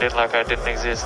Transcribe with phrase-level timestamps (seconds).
[0.00, 1.04] like I didn't exist.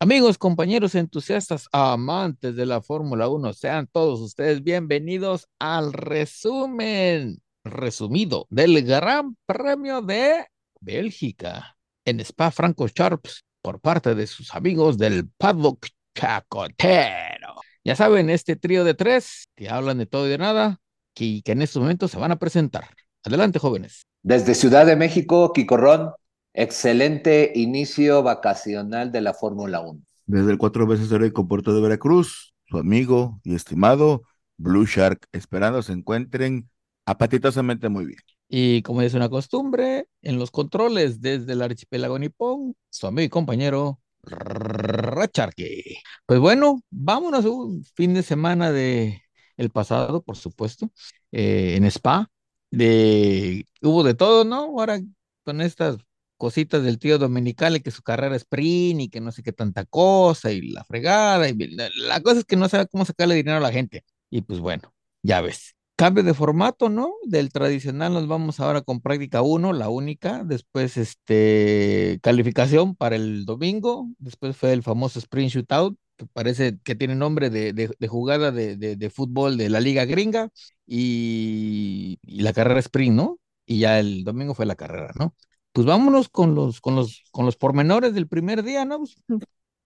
[0.00, 8.48] Amigos, compañeros entusiastas, amantes de la Fórmula 1, sean todos ustedes bienvenidos al resumen resumido
[8.50, 10.46] del Gran Premio de
[10.80, 15.86] Bélgica en Spa Franco Sharps por parte de sus amigos del Paddock
[16.18, 17.41] Chacotero.
[17.84, 20.80] Ya saben, este trío de tres que hablan de todo y de nada,
[21.14, 22.84] que, que en estos momentos se van a presentar.
[23.24, 24.06] Adelante, jóvenes.
[24.22, 26.12] Desde Ciudad de México, Quicorrón,
[26.54, 30.00] excelente inicio vacacional de la Fórmula 1.
[30.26, 34.22] Desde el cuatro veces heroico Puerto de Veracruz, su amigo y estimado
[34.56, 36.70] Blue Shark, esperando se encuentren
[37.04, 38.20] apatitosamente muy bien.
[38.48, 43.28] Y como es una costumbre, en los controles desde el archipiélago nipón, su amigo y
[43.28, 45.96] compañero Racharque.
[46.26, 49.22] Pues bueno, vámonos un fin de semana de
[49.56, 50.90] el pasado, por supuesto,
[51.32, 52.30] eh, en Spa.
[52.70, 54.56] De, hubo de todo, ¿no?
[54.64, 55.00] Ahora
[55.44, 55.98] con estas
[56.36, 59.84] cositas del tío Dominicale, que su carrera es sprint y que no sé qué tanta
[59.84, 61.48] cosa y la fregada.
[61.48, 64.04] Y la, la cosa es que no sabe cómo sacarle dinero a la gente.
[64.30, 67.14] Y pues bueno, ya ves cambio de formato, ¿no?
[67.22, 73.44] Del tradicional nos vamos ahora con práctica 1, la única, después este calificación para el
[73.44, 78.50] domingo, después fue el famoso sprint shootout, que parece que tiene nombre de, de, jugada
[78.50, 80.48] de, de, fútbol de la liga gringa,
[80.88, 83.38] y, y, la carrera sprint, ¿no?
[83.64, 85.36] Y ya el domingo fue la carrera, ¿no?
[85.70, 88.98] Pues vámonos con los, con los, con los pormenores del primer día, ¿no?
[88.98, 89.14] Pues,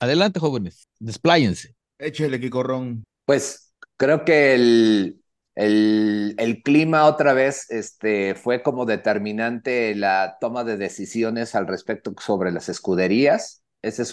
[0.01, 1.75] adelante, jóvenes, despláyense.
[1.99, 3.05] Échale, Kikorrón.
[3.27, 5.21] Pues creo que el,
[5.57, 12.53] el, clima otra vez este, fue como determinante la toma de decisiones al respecto sobre
[12.53, 13.63] las escuderías.
[13.83, 14.13] Ese es,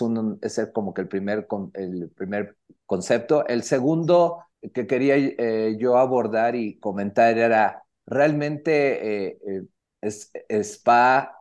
[0.73, 1.47] como que el primer,
[2.85, 3.45] concepto.
[3.47, 9.63] El segundo que quería eh, yo abordar y comentar era, realmente eh, eh
[10.49, 11.39] Spa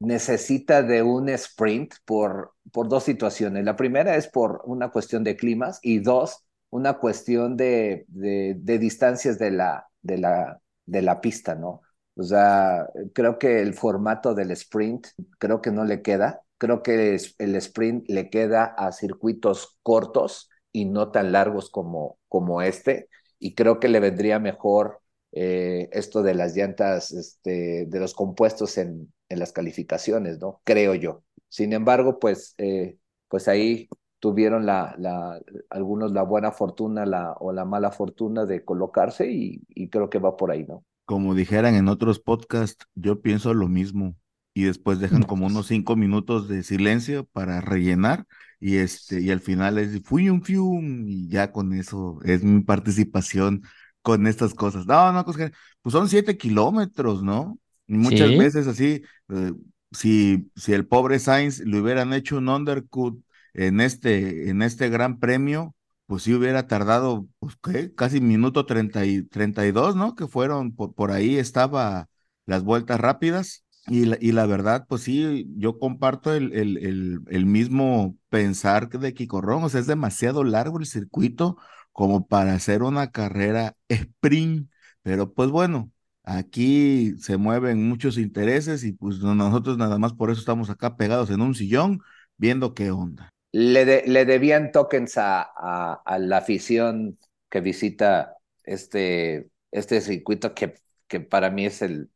[0.00, 2.54] necesita de un sprint por
[2.88, 3.64] dos situaciones.
[3.64, 9.38] La primera es por una cuestión de climas y dos, una cuestión de, de, distancias
[9.38, 11.82] de la, de, la, de la pista, ¿no?
[12.16, 16.42] O sea, creo que el formato del sprint, creo que no le queda.
[16.58, 22.62] Creo que el sprint le queda a circuitos cortos y no tan largos como, como
[22.62, 23.08] este.
[23.38, 25.00] Y creo que le vendría mejor
[25.32, 30.60] eh, esto de las llantas, este, de los compuestos en, en las calificaciones, ¿no?
[30.64, 31.24] Creo yo.
[31.48, 32.98] Sin embargo, pues, eh,
[33.28, 33.88] pues ahí
[34.20, 39.62] tuvieron la, la, algunos la buena fortuna la, o la mala fortuna de colocarse y,
[39.68, 40.84] y, creo que va por ahí, ¿no?
[41.06, 44.14] Como dijeran en otros podcasts, yo pienso lo mismo
[44.54, 48.26] y después dejan como unos cinco minutos de silencio para rellenar
[48.60, 52.60] y este y al final es fui un fium y ya con eso es mi
[52.60, 53.62] participación
[54.02, 54.86] con estas cosas.
[54.86, 55.36] No, no, pues,
[55.82, 57.58] pues son siete kilómetros, ¿no?
[57.86, 59.52] Y muchas veces así, eh,
[59.92, 63.22] si, si el pobre Sainz le hubieran hecho un undercut
[63.54, 65.74] en este, en este gran premio,
[66.06, 67.56] pues sí hubiera tardado, pues,
[67.96, 70.14] casi minuto treinta y, 32, ¿no?
[70.16, 72.08] Que fueron, por, por ahí estaba
[72.46, 73.64] las vueltas rápidas.
[73.86, 79.14] Y la, y la verdad, pues sí, yo comparto el, el, el, mismo pensar de
[79.14, 81.56] Quicorrón, o sea, es demasiado largo el circuito
[81.92, 84.70] como para hacer una carrera sprint,
[85.02, 85.90] pero pues bueno,
[86.24, 91.30] aquí se mueven muchos intereses y pues nosotros nada más por eso estamos acá pegados
[91.30, 92.00] en un sillón
[92.36, 97.18] viendo qué onda le, le debían tokens a, a, la afición
[97.48, 100.74] que visita este, este circuito que,
[101.08, 102.10] que para mí es, el,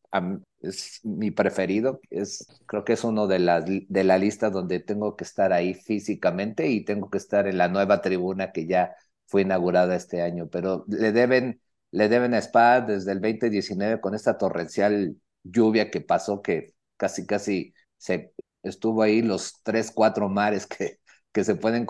[0.60, 2.00] es mi preferido.
[2.10, 5.74] Es, creo que es uno de, las, de la lista donde tengo que estar ahí
[5.74, 8.94] físicamente y tengo que estar en la nueva tribuna que ya
[9.26, 10.48] fue inaugurada este año.
[10.48, 11.60] Pero le deben,
[11.90, 17.26] le deben a Spa desde el 2019 con esta torrencial lluvia que pasó que casi,
[17.26, 18.32] casi se
[18.62, 20.98] estuvo ahí los tres, cuatro mares que,
[21.34, 21.84] que se pueden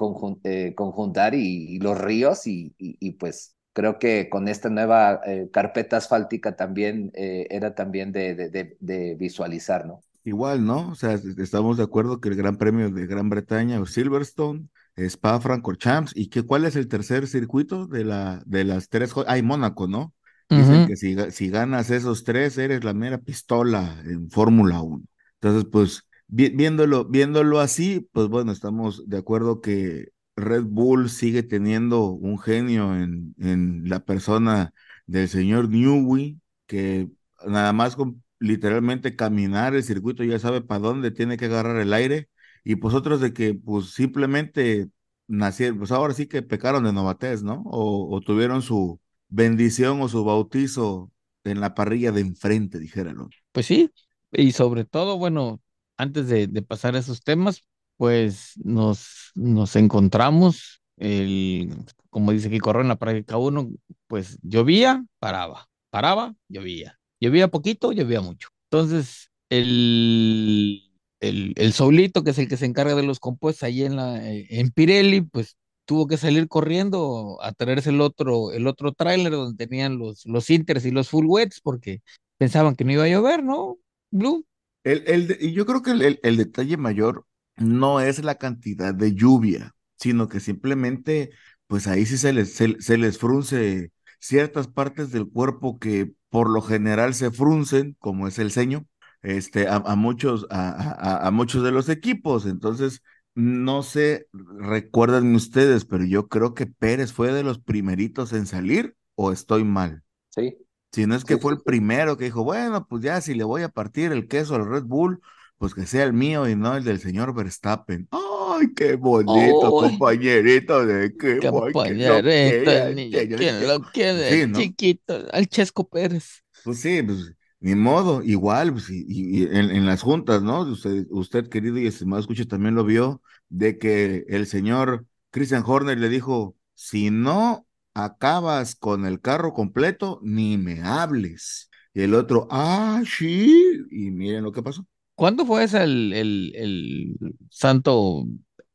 [0.44, 5.98] eh, conjuntar y, los ríos y, y, pues creo que con esta nueva eh, carpeta
[5.98, 10.00] asfáltica también eh, era también de, de, de, visualizar, ¿no?
[10.24, 10.88] Igual, ¿no?
[10.88, 15.38] O sea, estamos de acuerdo que el Gran Premio de Gran Bretaña o Silverstone, Spa
[15.38, 19.86] Francorchamps y que cuál es el tercer circuito de la de las tres hay Mónaco,
[19.86, 20.14] ¿no?
[20.48, 25.02] Dicen que si, si ganas esos tres eres la mera pistola en Fórmula 1.
[25.40, 32.06] Entonces, pues viéndolo, viéndolo así, pues bueno, estamos de acuerdo que Red Bull sigue teniendo
[32.10, 34.72] un genio en, en la persona
[35.06, 37.08] del señor Newey, que
[37.46, 41.92] nada más con literalmente caminar el circuito ya sabe para dónde tiene que agarrar el
[41.92, 42.28] aire,
[42.64, 44.88] y pues otros de que pues simplemente
[45.26, 47.62] nacieron, pues ahora sí que pecaron de novatez, ¿no?
[47.66, 51.12] O, o tuvieron su bendición o su bautizo
[51.44, 53.28] en la parrilla de enfrente, dijéralo.
[53.52, 53.90] Pues sí,
[54.32, 55.60] y sobre todo, bueno,
[55.96, 57.62] antes de, pasar a esos temas,
[57.96, 61.74] pues nos, nos encontramos, el,
[62.10, 63.70] como dice aquí Corro en la práctica uno,
[64.06, 68.48] pues llovía, paraba, paraba, llovía, llovía poquito, llovía mucho.
[68.70, 70.82] Entonces, el,
[71.20, 74.28] el, el Solito, que es el que se encarga de los compuestos ahí en, la,
[74.28, 79.32] eh, en Pirelli, pues tuvo que salir corriendo a traerse el otro, el otro tráiler
[79.32, 82.02] donde tenían los, los inters y los full wets porque
[82.38, 83.78] pensaban que no iba a llover, ¿no?
[84.10, 84.46] Blue.
[84.84, 87.26] El, el, y yo creo que el, el, detalle mayor
[87.56, 91.30] no es la cantidad de lluvia, sino que simplemente,
[91.66, 96.60] pues ahí sí se les, se, les frunce ciertas partes del cuerpo que por lo
[96.62, 98.86] general se fruncen, como es el ceño,
[99.22, 102.44] este, a, muchos, a, a, a, muchos de los equipos.
[102.46, 103.02] Entonces,
[103.34, 108.96] no sé, recuerdan ustedes, pero yo creo que Pérez fue de los primeritos en salir
[109.14, 110.02] o estoy mal.
[110.28, 110.58] Sí.
[110.94, 113.42] Si no es que sí, fue el primero que dijo, bueno, pues ya si le
[113.42, 115.20] voy a partir el queso al Red Bull,
[115.58, 118.06] pues que sea el mío y no el del señor Verstappen.
[118.12, 120.86] ¡Ay, qué bonito, oh, compañerito!
[120.86, 124.30] De qué compañerito, ¿quién lo quiere?
[124.30, 124.56] Sí, ¿no?
[124.56, 126.44] Chiquito, al Chesco Pérez.
[126.62, 130.60] Pues sí, pues ni modo, igual, pues, y, y en, en, las juntas, ¿no?
[130.60, 135.98] Usted, usted, querido y estimado escucha, también lo vio, de que el señor Christian Horner
[135.98, 137.63] le dijo, si no
[137.94, 141.70] acabas con el carro completo, ni me hables.
[141.94, 144.84] Y el otro, ah, sí, y miren lo que pasó.
[145.14, 147.16] ¿Cuándo fue ese el, el, el
[147.50, 148.24] santo,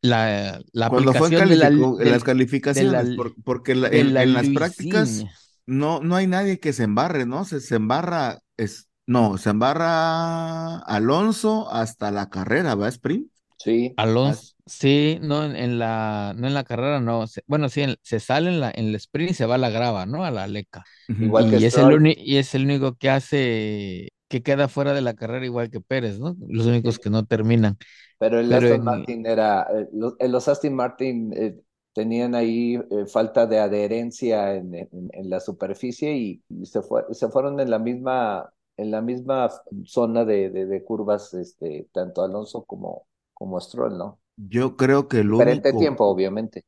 [0.02, 3.90] la, la Cuando fue en, de la, en las calificaciones, de la, por, porque la,
[3.90, 5.26] en, en, las prácticas
[5.66, 7.44] no, no hay nadie que se embarre, ¿no?
[7.44, 12.88] Se, se embarra, es, no, se embarra Alonso hasta la carrera, ¿va?
[12.88, 13.30] Sprint.
[13.60, 13.94] Sí.
[13.98, 17.28] Alonso, sí, no, en, en, la, no en la carrera, no.
[17.28, 19.58] Se, bueno, sí, en, se sale en la, en el sprint y se va a
[19.58, 20.24] la grava, ¿no?
[20.24, 20.86] A la leca.
[21.20, 25.02] Igual y, que es el y es el único que hace, que queda fuera de
[25.02, 26.38] la carrera igual que Pérez, ¿no?
[26.48, 27.78] Los únicos que no terminan.
[28.18, 28.84] Pero el Pero Aston en...
[28.84, 31.60] Martin era, eh, los, los, Aston Martin eh,
[31.94, 37.04] tenían ahí eh, falta de adherencia en, en, en la superficie y, y se, fue,
[37.12, 39.50] se fueron en la misma en la misma
[39.84, 43.08] zona de, de, de curvas, este, tanto Alonso como,
[43.40, 44.20] como Stroll, ¿no?
[44.38, 45.80] Yo creo que el Diferente único...
[45.80, 46.66] tiempo, obviamente.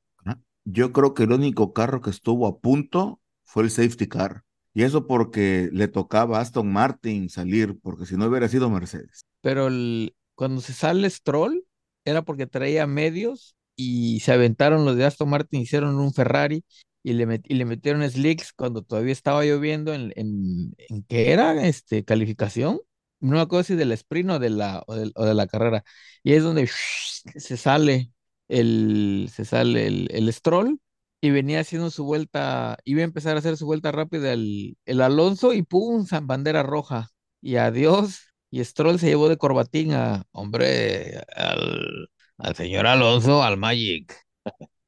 [0.63, 4.43] Yo creo que el único carro que estuvo a punto fue el safety car.
[4.73, 9.25] Y eso porque le tocaba a Aston Martin salir, porque si no hubiera sido Mercedes.
[9.41, 11.65] Pero el, cuando se sale Stroll,
[12.05, 16.63] era porque traía medios y se aventaron los de Aston Martin, hicieron un Ferrari
[17.03, 21.31] y le, met, y le metieron slicks cuando todavía estaba lloviendo en, en, en ¿qué
[21.31, 21.65] era?
[21.67, 22.79] Este, calificación.
[23.21, 25.83] No me acuerdo si del sprint o de la, o de, la carrera.
[26.23, 28.11] Y es donde se sale
[28.47, 30.79] el, se sale el, el stroll
[31.21, 35.01] y venía haciendo su vuelta, iba a empezar a hacer su vuelta rápida el, el
[35.01, 37.09] Alonso y pum, bandera roja.
[37.41, 38.21] Y adiós.
[38.49, 44.13] Y Stroll se llevó de corbatín a, hombre, al, al señor Alonso, al Magic.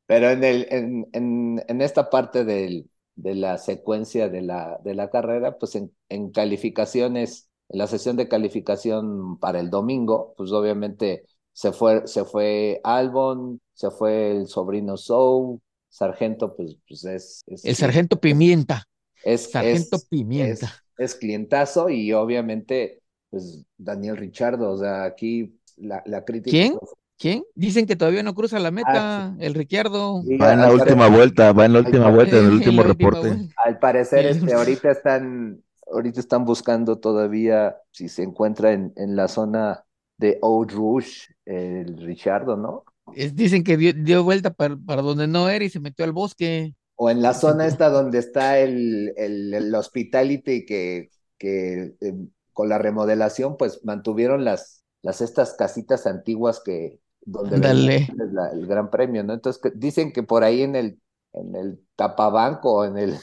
[0.05, 4.95] Pero en, el, en, en, en esta parte del, de la secuencia de la, de
[4.95, 11.71] la carrera, pues en, calificaciones, la sesión de calificación para el domingo, pues obviamente se
[11.71, 17.75] fue, se fue Albon, se fue el sobrino Sou, Sargento, pues, pues es, es, El
[17.75, 18.85] Sargento Pimienta.
[19.23, 20.73] Es, Sargento es, Pimienta.
[20.97, 26.51] Es, clientazo y obviamente, pues Daniel Richardo, o sea, aquí la, la crítica.
[26.51, 26.77] ¿Quién?
[27.17, 27.43] ¿Quién?
[27.55, 29.45] Dicen que todavía no cruza la meta, ah, sí.
[29.45, 30.23] el Ricciardo.
[30.23, 33.49] Sí, va en la última vuelta, va en la última vuelta, en el último reporte.
[33.63, 39.27] Al parecer, este, ahorita están, ahorita están buscando todavía si se encuentra en, en la
[39.27, 39.85] zona
[40.17, 42.83] de Old Rouge, el Richardo, ¿no?
[43.15, 46.13] Es, dicen que dio, dio vuelta para, para, donde no era y se metió al
[46.13, 46.73] bosque.
[46.95, 52.13] O en la zona esta donde está el, el, el hospitality que, que eh,
[52.53, 58.07] con la remodelación pues mantuvieron las, las estas casitas antiguas que, donde Dale.
[58.31, 59.33] La, el gran premio, ¿no?
[59.33, 60.99] Entonces que, dicen que por ahí en el,
[61.33, 63.17] en el tapabanco, en el...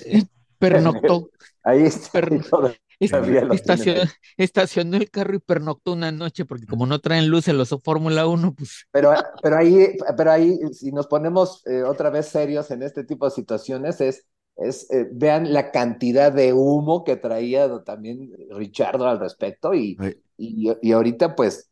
[0.60, 1.30] Pernoctó.
[1.64, 2.20] ahí está.
[2.20, 2.40] Per...
[3.00, 4.02] Estacionó,
[4.36, 8.26] estacionó, el carro y pernoctó una noche, porque como no traen luz en los Fórmula
[8.26, 8.86] 1, pues.
[8.92, 13.24] Pero, pero ahí, pero ahí, si nos ponemos eh, otra vez serios en este tipo
[13.24, 14.26] de situaciones, es,
[14.56, 19.96] es eh, vean la cantidad de humo que traía también Richardo al respecto, y,
[20.36, 21.70] y, y ahorita, pues,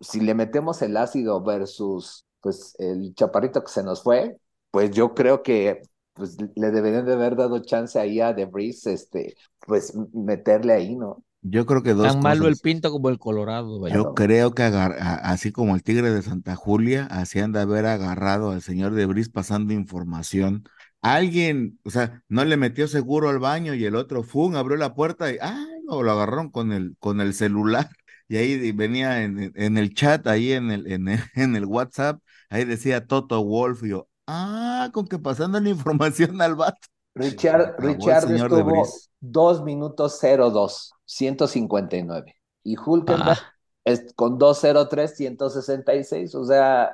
[0.00, 4.38] si le metemos el ácido versus pues el chaparrito que se nos fue,
[4.70, 5.82] pues yo creo que
[6.18, 11.24] pues le deberían de haber dado chance ahí a Debris, este, pues meterle ahí, ¿no?
[11.42, 13.96] Yo creo que dos Tan malo el pinto como el colorado, vaya.
[13.96, 17.60] Yo creo que agar- a- así como el tigre de Santa Julia, así han de
[17.60, 20.64] haber agarrado al señor de Bris pasando información.
[21.00, 24.94] Alguien, o sea, no le metió seguro al baño y el otro fue, abrió la
[24.94, 25.64] puerta y ¡ay!
[25.86, 27.88] no, lo agarraron con el, con el celular.
[28.28, 31.64] Y ahí venía en, en- en el chat, ahí en el, en el, en el
[31.64, 32.20] WhatsApp,
[32.50, 36.88] ahí decía Toto Wolf y yo, ah, con que pasando la información al vato.
[37.14, 39.10] Richard, Richard estuvo Bris.
[39.20, 42.34] 2 minutos 02, 159.
[42.62, 43.52] Y Hulkenberg Ah,
[43.84, 46.34] es con 203, 166.
[46.34, 46.92] O sea,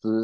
[0.00, 0.14] pues,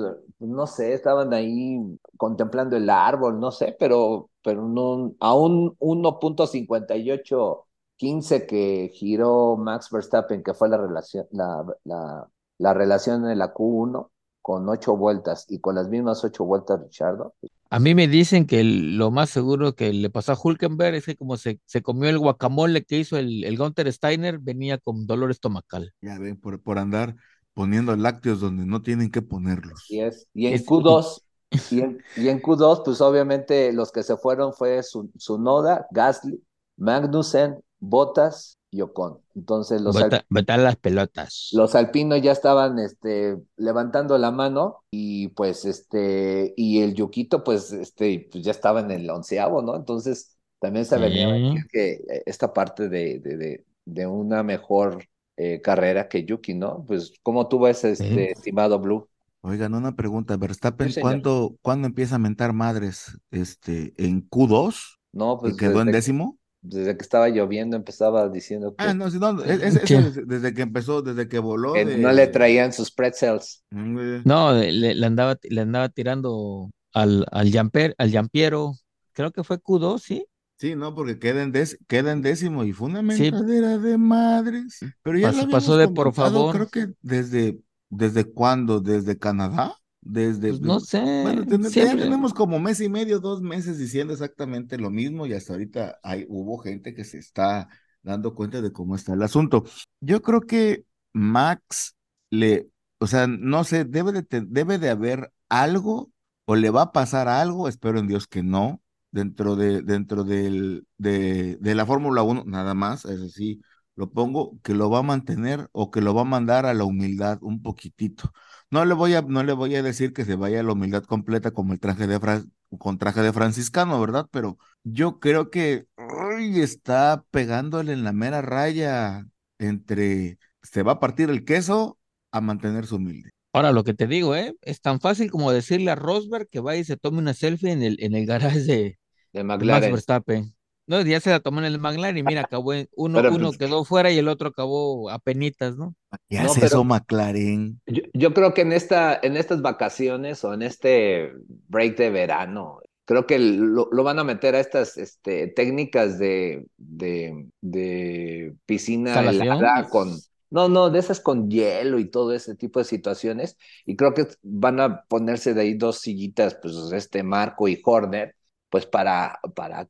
[0.41, 1.79] no sé, estaban ahí
[2.17, 7.65] contemplando el árbol, no sé, pero, pero no, a un 1.58,
[7.97, 13.55] 15 que giró Max Verstappen, que fue la relación, la, la, la relación en la
[13.55, 14.11] Q1
[14.49, 17.35] con ocho vueltas y con las mismas ocho vueltas, Richardo.
[17.71, 21.05] a mí me dicen que el- lo más seguro que le pasó a Hulkenberg es
[21.07, 25.07] que como se, se comió el guacamole que hizo el, el Gunther Steiner, venía con
[25.07, 25.93] dolor estomacal.
[26.01, 27.17] Ya ven, por, por andar
[27.55, 29.83] poniendo lácteos donde no tienen que ponerlos.
[29.89, 31.23] Y, es, y en Es- Q2,
[31.71, 36.43] y en, y en Q2, pues obviamente los que se fueron fue Su- Sunoda, Gasly,
[36.77, 39.21] Magnussen, Bottas y Ocon.
[39.35, 41.35] Entonces los, Bota, botar las pelotas.
[41.51, 47.73] los alpinos ya estaban este, levantando la mano y pues este, y el Yuquito pues,
[47.73, 49.77] este, pues ya estaba en el onceavo, ¿no?
[49.77, 51.33] Entonces también se venía a Sí.
[51.33, 55.05] venir que eh, esta parte de, de, de, de una mejor
[55.37, 56.85] eh, carrera que Yuki, ¿no?
[56.87, 59.09] Pues, ¿cómo tú ves, este, estimado Blue?
[59.41, 61.01] Oigan, una pregunta, Verstappen, Sí.
[61.01, 63.19] ¿cuándo, ¿cuándo empieza a mentar madres?
[63.31, 64.99] Este, ¿en Q2?
[65.13, 66.38] No, ¿Que pues quedó en décimo?
[66.69, 69.97] Desde que estaba lloviendo empezaba diciendo que, Ah, no, sí, no, es, es- es Sí.
[70.27, 71.99] desde, que empezó, desde que voló que de...
[71.99, 73.65] no le traían sus pretzels.
[73.71, 78.73] Mm, No, le, le andaba, le andaba tirando al, al, Jamper, al Jampiero,
[79.13, 80.27] creo que fue Q2, ¿sí?
[80.59, 83.31] Sí, no, porque queda en, dés- queda en décimo y fue una Sí.
[83.31, 84.81] mentadera de madres.
[85.03, 86.55] Pero ya Pasó- lo pasó de por favor.
[86.55, 87.61] creo que desde,
[87.91, 88.81] ¿desde cuándo?
[88.81, 89.75] ¿Desde Canadá?
[90.11, 94.79] Desde, Pues no sé, Bueno, ten- tenemos como mes y medio, dos meses diciendo exactamente
[94.79, 97.69] lo mismo y hasta ahorita hay, hubo gente que se está
[98.03, 99.65] dando cuenta de cómo está el asunto.
[100.01, 101.95] Yo creo que Max
[102.31, 106.11] le, o sea, no sé, debe de, debe de haber algo
[106.47, 110.87] o le va a pasar algo, espero en Dios que no, dentro de, dentro del,
[110.97, 113.61] de, de la Fórmula 1, nada más, es sí,
[113.95, 116.85] lo pongo, que lo va a mantener o que lo va a mandar a la
[116.85, 118.33] humildad un poquitito.
[118.71, 121.05] No le voy a, no le voy a decir que se vaya a la humildad
[121.05, 122.45] completa como el traje de Fra-
[122.79, 124.27] con traje de franciscano, ¿verdad?
[124.31, 129.25] Pero yo creo que uy, está pegándole en la mera raya
[129.59, 131.99] entre se va a partir el queso
[132.31, 133.31] a mantenerse humilde.
[133.53, 134.55] Ahora, lo que te digo, ¿eh?
[134.63, 137.83] Es tan fácil como decirle a Rosberg que vaya y se tome una selfie en
[137.83, 138.99] el, en el garage de,
[139.33, 139.65] De Max.
[139.91, 140.55] Verstappen.
[140.89, 143.49] No, ya se la tomó en el McLaren y mira, acabó en- uno, Pero, uno
[143.49, 145.95] pues, quedó fuera y el otro acabó a penitas, ¿no?
[146.31, 147.81] ¿Qué No, hace pero- eso McLaren?
[147.87, 151.31] Yo, yo creo que en esta, en estas vacaciones o en este
[151.69, 156.67] break de verano, creo que lo, lo van a meter a estas este, técnicas de,
[156.79, 160.11] de, de piscina helada con,
[160.51, 163.59] no, no, de esas con hielo y todo ese tipo de situaciones.
[163.85, 168.35] Y creo que van a ponerse de ahí dos sillitas, pues este Marco y Horner,
[168.71, 169.87] pues para, para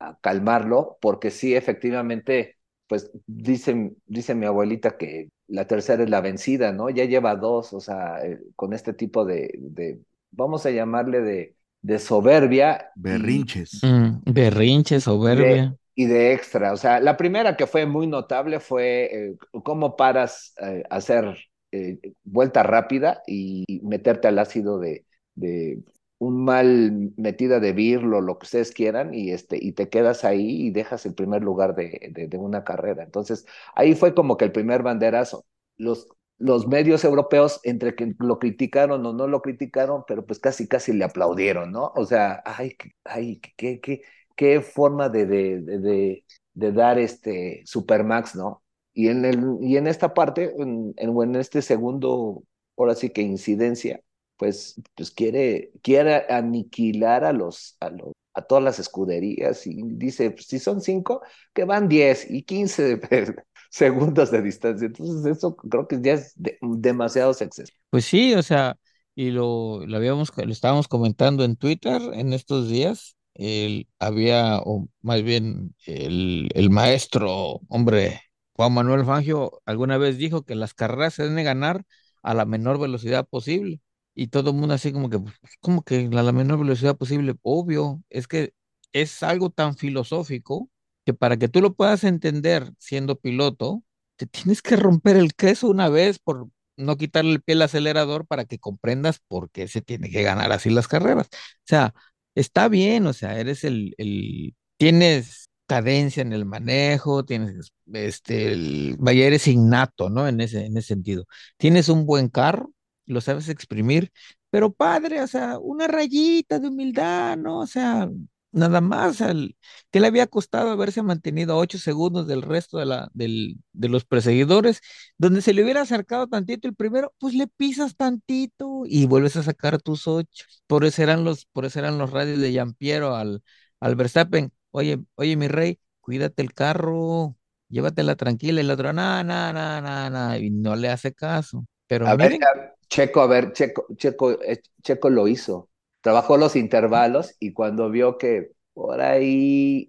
[0.00, 6.20] a- calmarlo, porque sí, efectivamente, pues dice, dice mi abuelita que la tercera es la
[6.20, 6.90] vencida, ¿no?
[6.90, 10.00] Ya lleva dos, o sea, eh, con este tipo de, de,
[10.32, 12.92] vamos a llamarle de, de soberbia.
[13.08, 13.80] y- Berrinches.
[13.82, 15.76] Mm, berrinche, soberbia.
[15.94, 16.72] y de extra.
[16.72, 21.36] O sea, la primera que fue muy notable fue eh, cómo paras eh, a hacer
[21.72, 25.04] eh, vuelta rápida y meterte al ácido de,
[25.34, 25.82] de
[26.20, 30.66] un mal metida de birlo, lo que ustedes quieran, y, este, y te quedas ahí
[30.66, 33.02] y dejas el primer lugar de, de, de una carrera.
[33.04, 35.46] Entonces, ahí fue como que el primer banderazo.
[35.78, 36.08] Los,
[36.38, 40.92] los medios europeos, entre que lo criticaron o no lo criticaron, pero pues casi, casi
[40.92, 41.92] le aplaudieron, ¿no?
[41.96, 44.02] O sea, ay, ay, qué, qué,
[44.36, 46.24] qué forma de, de,
[46.54, 48.62] de, dar este Supermax, ¿no?
[48.92, 52.42] Y en, el, y en esta parte, en, en este segundo,
[52.76, 54.00] ahora sí que incidencia,
[54.40, 60.30] pues, pues quiere, quiere aniquilar a los, a los, a todas las escuderías y dice,
[60.30, 61.20] pues, si son cinco,
[61.52, 63.00] que van 10 y 15
[63.70, 64.86] segundos de distancia.
[64.86, 67.76] Entonces, eso creo que ya es de, demasiados excesos.
[67.90, 68.78] Pues sí, o sea,
[69.14, 73.16] y lo, lo habíamos, lo estábamos comentando en Twitter en estos días.
[73.34, 78.22] El, había, o más bien, el, el maestro, hombre,
[78.54, 81.82] Juan Manuel Fangio, alguna vez dijo que las carreras se deben de ganar
[82.22, 83.82] a la menor velocidad posible.
[84.20, 87.34] Y todo el mundo así como que, pues, como que a la menor velocidad posible,
[87.42, 88.52] obvio, es que
[88.92, 90.68] es algo tan filosófico
[91.06, 93.82] que para que tú lo puedas entender siendo piloto,
[94.16, 98.26] te tienes que romper el queso una vez por no quitarle el pie al acelerador
[98.26, 101.26] para que comprendas por qué se tiene que ganar así las carreras.
[101.28, 101.30] O
[101.64, 101.94] sea,
[102.34, 108.96] está bien, o sea, eres el, el tienes cadencia en el manejo, tienes, este, el,
[108.98, 110.26] vaya, eres innato, ¿no?
[110.28, 111.24] En ese, en ese sentido.
[111.56, 112.72] Tienes un buen carro,
[113.10, 114.12] lo sabes exprimir,
[114.50, 117.60] pero padre, o sea, una rayita de humildad, ¿no?
[117.60, 118.08] O sea,
[118.52, 119.56] nada más, al,
[119.90, 123.88] ¿qué le había costado haberse mantenido a ocho segundos del resto de, la, del, de
[123.88, 124.80] los perseguidores?
[125.18, 129.42] Donde se le hubiera acercado tantito el primero, pues le pisas tantito y vuelves a
[129.42, 130.44] sacar tus ocho.
[130.66, 133.42] Por eso eran los, por eso eran los radios de Yampiero al,
[133.80, 134.52] al Verstappen.
[134.70, 137.36] Oye, oye, mi rey, cuídate el carro,
[137.68, 138.60] llévatela tranquila.
[138.60, 141.66] Y el otro, nada, nada, nada, nada, nada, y no le hace caso.
[141.90, 142.40] Pero A ver, miren,
[142.88, 145.70] Checo, a ver, Checo, Checo, eh, Checo lo hizo.
[146.00, 149.86] Trabajó los intervalos y cuando vio que por ahí,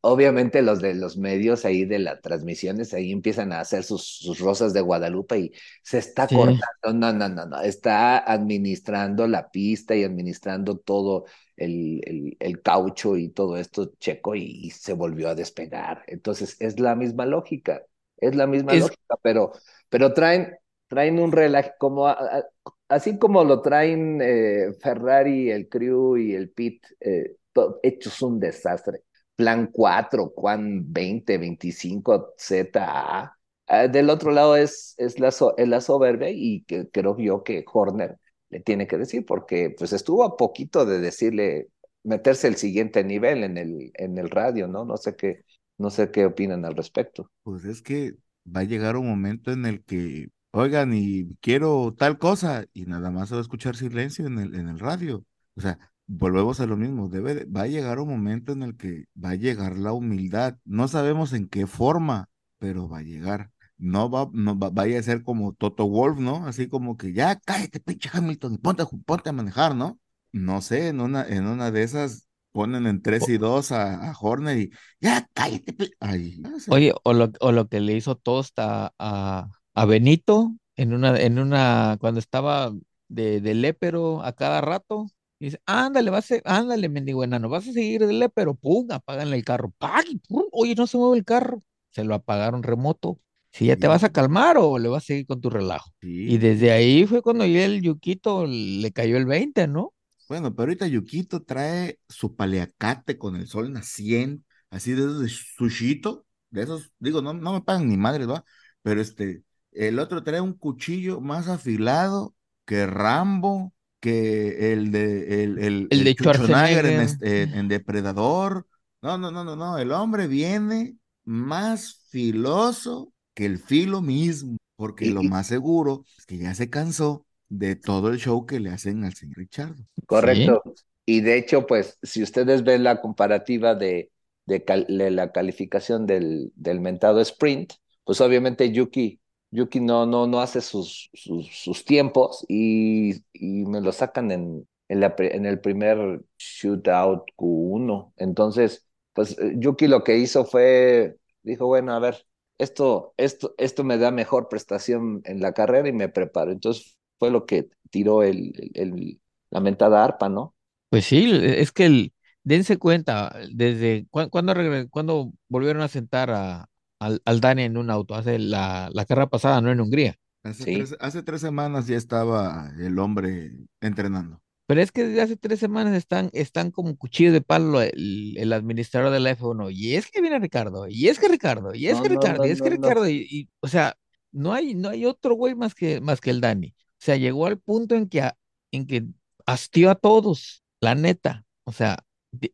[0.00, 4.38] obviamente los de los medios ahí de las transmisiones ahí empiezan a hacer sus, sus
[4.40, 6.32] rosas de Guadalupe y se está Sí.
[6.32, 11.24] cortando, no, no, no, no, está administrando la pista y administrando todo
[11.56, 16.02] el, el, el caucho y todo esto Checo y, y se volvió a despegar.
[16.06, 17.82] Entonces es la misma lógica,
[18.16, 19.52] es la misma Es- lógica, pero,
[19.88, 20.56] pero traen,
[20.92, 22.44] traen un relajo, como a- a-
[22.88, 27.36] así como lo traen eh, Ferrari, el Crew y el Pit, eh,
[27.82, 29.02] hechos un desastre.
[29.36, 33.36] Plan 4, Juan 20, 25, ZA.
[33.66, 37.64] Ah, del otro lado es, es, la, so- la soberbia y que creo yo que
[37.72, 38.18] Horner
[38.50, 41.68] le tiene que decir, porque pues estuvo a poquito de decirle,
[42.04, 44.84] meterse el siguiente nivel en el, en el radio, ¿no?
[44.84, 45.44] No sé qué,
[45.78, 47.30] no sé qué opinan al respecto.
[47.42, 52.18] Pues es que va a llegar un momento en el que, oigan, y quiero tal
[52.18, 55.24] cosa, y nada más se va a escuchar silencio en el, en el radio.
[55.56, 58.76] O sea, volvemos a lo mismo, debe, de- va a llegar un momento en el
[58.76, 60.58] que va a llegar la humildad.
[60.64, 63.50] No sabemos en qué forma, pero va a llegar.
[63.78, 66.46] No va, no va- vaya a ser como Toto Wolf, ¿no?
[66.46, 69.98] Así como que ya cállate, pinche Hamilton, y ponte, ponte a manejar, ¿no?
[70.32, 74.14] No sé, en una, en una de esas ponen en 3 y 2 a, a
[74.18, 75.90] Horner y ya cállate, pi-".
[76.00, 81.18] Ay, Oye, o lo, o lo que le hizo Tosta a, a Benito en una,
[81.20, 82.72] en una, cuando estaba
[83.08, 85.06] de, de lépero a cada rato,
[85.38, 89.36] y dice, ándale, vas a, ándale, mendigo enano, vas a seguir de lépero, pum, apáganle
[89.36, 90.04] el carro, ¡pag!
[90.28, 93.18] pum, oye, no se mueve el carro, se lo apagaron remoto.
[93.50, 95.90] Si ya te vas a calmar o le vas a seguir con tu relajo.
[96.00, 99.92] Y desde ahí fue cuando ya el Yuquito le cayó el 20, ¿no?
[100.28, 105.28] Bueno, pero ahorita Yukito trae su paliacate con el sol naciente, así de esos de
[105.28, 108.42] sushito, de esos, digo, no, no me pagan ni madre, ¿no?
[108.80, 115.58] Pero este, el otro trae un cuchillo más afilado que Rambo, que el de, el,
[115.58, 117.00] el, El el de Schwarzenegger en, Schwarzenegger.
[117.00, 118.66] este- en, en Depredador.
[119.02, 125.10] No, no, no, no, no, el hombre viene más filoso que el filo mismo, porque
[125.10, 129.04] lo más seguro es que ya se cansó de todo el show que le hacen
[129.04, 129.84] al señor Richardo.
[130.06, 130.62] Correcto.
[131.04, 134.10] Y de hecho, pues, si ustedes ven la comparativa de,
[134.46, 137.72] de, cal- de la calificación del, del mentado sprint,
[138.04, 139.20] pues obviamente Yuki,
[139.52, 144.68] Yuki no, no, no hace sus, sus, sus tiempos y, y me lo sacan en,
[144.88, 148.14] en, la, en el primer shootout Q1.
[148.18, 152.26] Entonces, pues eh, Yuki lo que hizo fue, dijo, bueno, a ver,
[152.58, 156.52] esto, esto, esto me da mejor prestación en la carrera y me preparo.
[156.52, 160.54] Entonces fue lo que tiró el, el, la mentada arpa, ¿no?
[160.90, 162.12] Pues sí, es que el,
[162.44, 164.54] dense cuenta, desde cu- cuándo,
[164.90, 166.68] cuándo volvieron a sentar a,
[167.06, 170.14] al, al Dani en un auto, hace la, la carrera pasada, no en Hungría.
[170.44, 170.74] Hace Sí.
[170.74, 174.40] tres, hace tres semanas ya estaba el hombre entrenando.
[174.66, 178.52] Pero es que desde hace tres semanas están, están como cuchillo de palo el, el
[178.52, 179.70] administrador de la F1.
[179.70, 182.44] Y es que viene Ricardo, y es que Ricardo, y es No, que no, Ricardo,
[182.44, 182.94] no, y es que no, no.
[182.94, 183.96] Ricardo, y, y, o sea,
[184.32, 186.68] no hay, no hay otro güey más que, más que el Dani.
[186.68, 188.36] O sea, llegó al punto en que, a-
[188.70, 189.04] en que
[189.46, 191.44] hastió a todos, la neta.
[191.64, 191.98] O sea,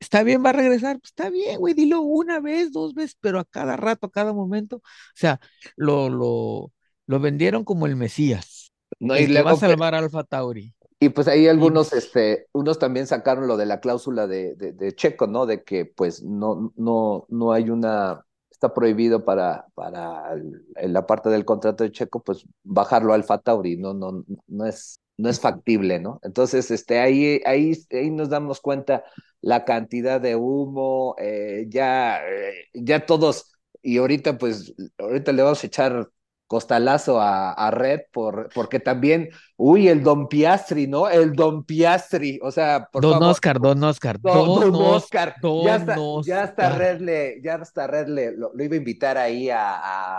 [0.01, 3.39] está bien, va a regresar, pues está bien, güey, dilo una vez, dos veces, pero
[3.41, 4.77] a cada rato, a cada momento.
[4.77, 4.83] O
[5.15, 5.41] sea,
[5.77, 6.73] lo, lo,
[7.07, 10.75] lo vendieron como el Mesías, No, y que va a luego, salvar a Alfa Tauri.
[11.01, 14.95] y pues ahí algunos, este, unos también sacaron lo de la cláusula de, de, de
[14.95, 15.47] Checo, ¿no?
[15.47, 21.07] De que pues no, no, no hay una, está prohibido para, para el- en la
[21.07, 25.41] parte del contrato de Checo, pues bajarlo al Tauri, no, no, no es, no es
[25.41, 26.21] factible, ¿no?
[26.25, 29.05] Entonces, este, ahí, ahí, ahí nos damos cuenta
[29.43, 33.53] la cantidad de humo, eh, ya, eh, ya todos,
[33.83, 36.09] y ahorita pues, ahorita le vamos a echar
[36.47, 41.09] costalazo a, a Red por, porque también, uy, el Don Piastri, ¿no?
[41.11, 43.29] El Don Piastri, o sea, por Don favor.
[43.31, 46.71] Oscar, Don Oscar, Don, Don, Don Os- Oscar, Don ya hasta, ya hasta Oscar.
[46.71, 49.61] Red le, ya hasta Red le, lo, lo iba a invitar ahí a,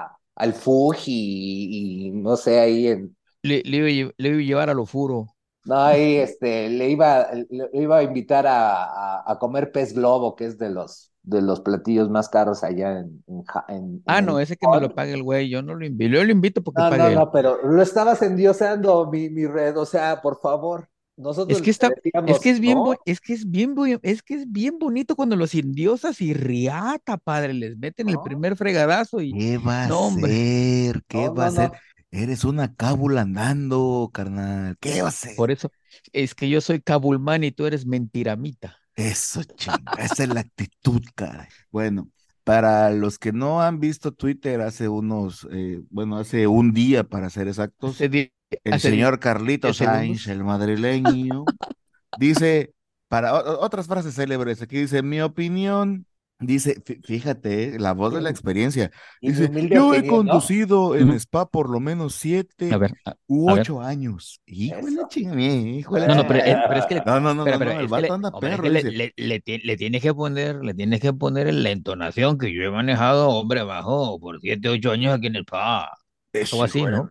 [0.06, 4.44] a- al Fuji y, y no sé, ahí en, Le, le iba le iba a
[4.44, 5.28] llevar a lo furo.
[5.66, 8.84] no, ahí este, le iba, le, iba a invitar a,
[9.20, 13.00] a, a comer pez globo, que es de los, de los platillos más caros allá
[13.00, 13.24] en,
[13.68, 16.24] en, Ah, no, ese que me lo pague el güey, yo no lo invito, yo
[16.24, 17.26] lo invito porque No, pague no, él.
[17.26, 21.72] no, pero lo estabas endiosando, mi, mi red, o sea, por favor, nosotros Es que
[21.72, 23.74] está, es que es bien, es que es bien,
[24.04, 28.56] es que es bien bonito cuando los indiosas y riata, padre, les meten el primer
[28.56, 30.34] fregadazo y ¿Qué va a no, hombre.
[30.34, 31.04] ser?
[31.08, 31.74] ¿Qué No, va a no, ser?
[32.12, 34.78] Eres una cábula andando, carnal.
[34.80, 35.36] ¿Qué va a ser?
[35.36, 35.72] Por eso
[36.12, 38.78] es que yo soy Cabulmán y tú eres mentiramita.
[38.96, 41.48] Eso, chinga, esa es la actitud, caray.
[41.72, 42.10] Bueno,
[42.44, 47.30] para los que no han visto Twitter hace unos, eh, bueno, hace un día para
[47.30, 51.46] ser exactos, el señor Carlitos Sainz, el madrileño,
[52.20, 52.74] dice,
[53.08, 56.06] para otras frases célebres, aquí dice, mi opinión,
[56.40, 58.92] dice, fí- fíjate, eh, la voz de la experiencia,
[59.24, 61.12] dice, yo he conducido en.
[61.20, 62.16] Spa por lo menos
[62.70, 63.62] A siete ver, a, u a ver.
[63.62, 64.42] ocho años.
[64.46, 65.08] Hijo de la Eso.
[65.08, 67.88] chingada, hijo de la No, no, pero, eh, es que le, No, no, no, el
[67.88, 71.14] vato anda perro, que le, le, le ti- le tienes que poner, le tienes que
[71.14, 75.28] poner en la entonación que yo he manejado, hombre, bajo por siete, ocho años aquí
[75.28, 75.99] en el PA.
[76.32, 77.10] Es Algo así, ¿no?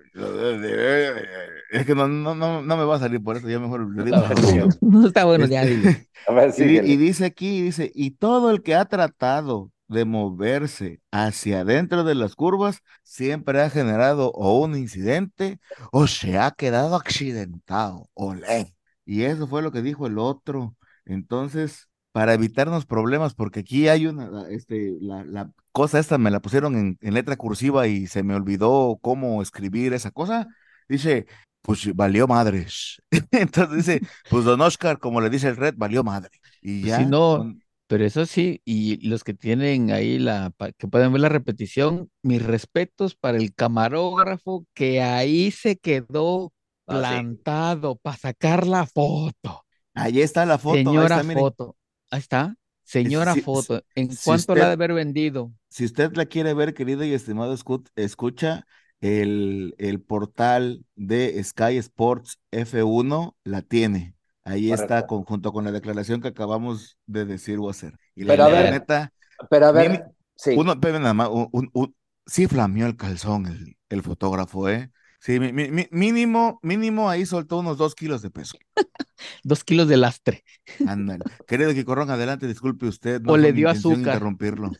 [1.71, 4.05] Es que no, no, no, no me va a salir por eso, ya mejor le
[4.05, 4.17] digo.
[4.81, 6.09] No está bueno, ya Este, dile.
[6.27, 11.61] A ver, y, dice aquí, dice, y todo el que ha tratado de moverse hacia
[11.61, 15.59] adentro de las curvas siempre ha generado o un incidente
[15.91, 18.09] o se ha quedado accidentado.
[18.15, 18.75] Olé.
[19.05, 20.77] Y eso fue lo que dijo el otro.
[21.07, 26.40] Entonces, para evitarnos problemas, porque aquí hay una, este, la, la cosa esta me la
[26.40, 30.49] pusieron en, en letra cursiva y se me olvidó cómo escribir esa cosa.
[30.88, 31.27] Dice,
[31.62, 33.03] pues valió madres.
[33.31, 36.40] Entonces dice, pues don Oscar, como le dice el Red, valió madre.
[36.61, 40.87] Y Pues ya, no, con- pero eso sí, y los que tienen ahí la, que
[40.88, 46.53] pueden ver la repetición, mis respetos para el camarógrafo que ahí se quedó
[46.88, 47.23] No, sí.
[47.23, 49.64] plantado para sacar la foto.
[49.94, 51.77] ahí está la foto, Señora está, foto.
[52.11, 52.55] Ahí está.
[52.85, 53.85] Señora Si, foto.
[53.94, 55.53] ¿En si cuánto la ha de haber vendido?
[55.68, 58.66] si usted la quiere ver, querido y estimado escu- escucha,
[59.01, 64.14] el, el portal de Sky Sports F1 la tiene.
[64.44, 67.99] Ahí está con- junto con la declaración que acabamos de decir o hacer.
[68.14, 69.12] Y la Pero a neta, ver, neta,
[69.51, 70.03] pero a ver,
[70.37, 70.55] sí.
[70.55, 74.90] uno, espérame nada más, un, un- un- sí flameó el calzón el, el fotógrafo, ¿eh?
[75.21, 78.57] Sí, mi- mi- mi- mínimo, mínimo ahí soltó unos dos kilos de peso.
[79.45, 80.45] Dos kilos de lastre.
[80.85, 81.27] Ándale.
[81.47, 84.21] Querido Quicorrón, adelante, disculpe usted, no O le dio azúcar.
[84.27, 84.73] interrumpirlo.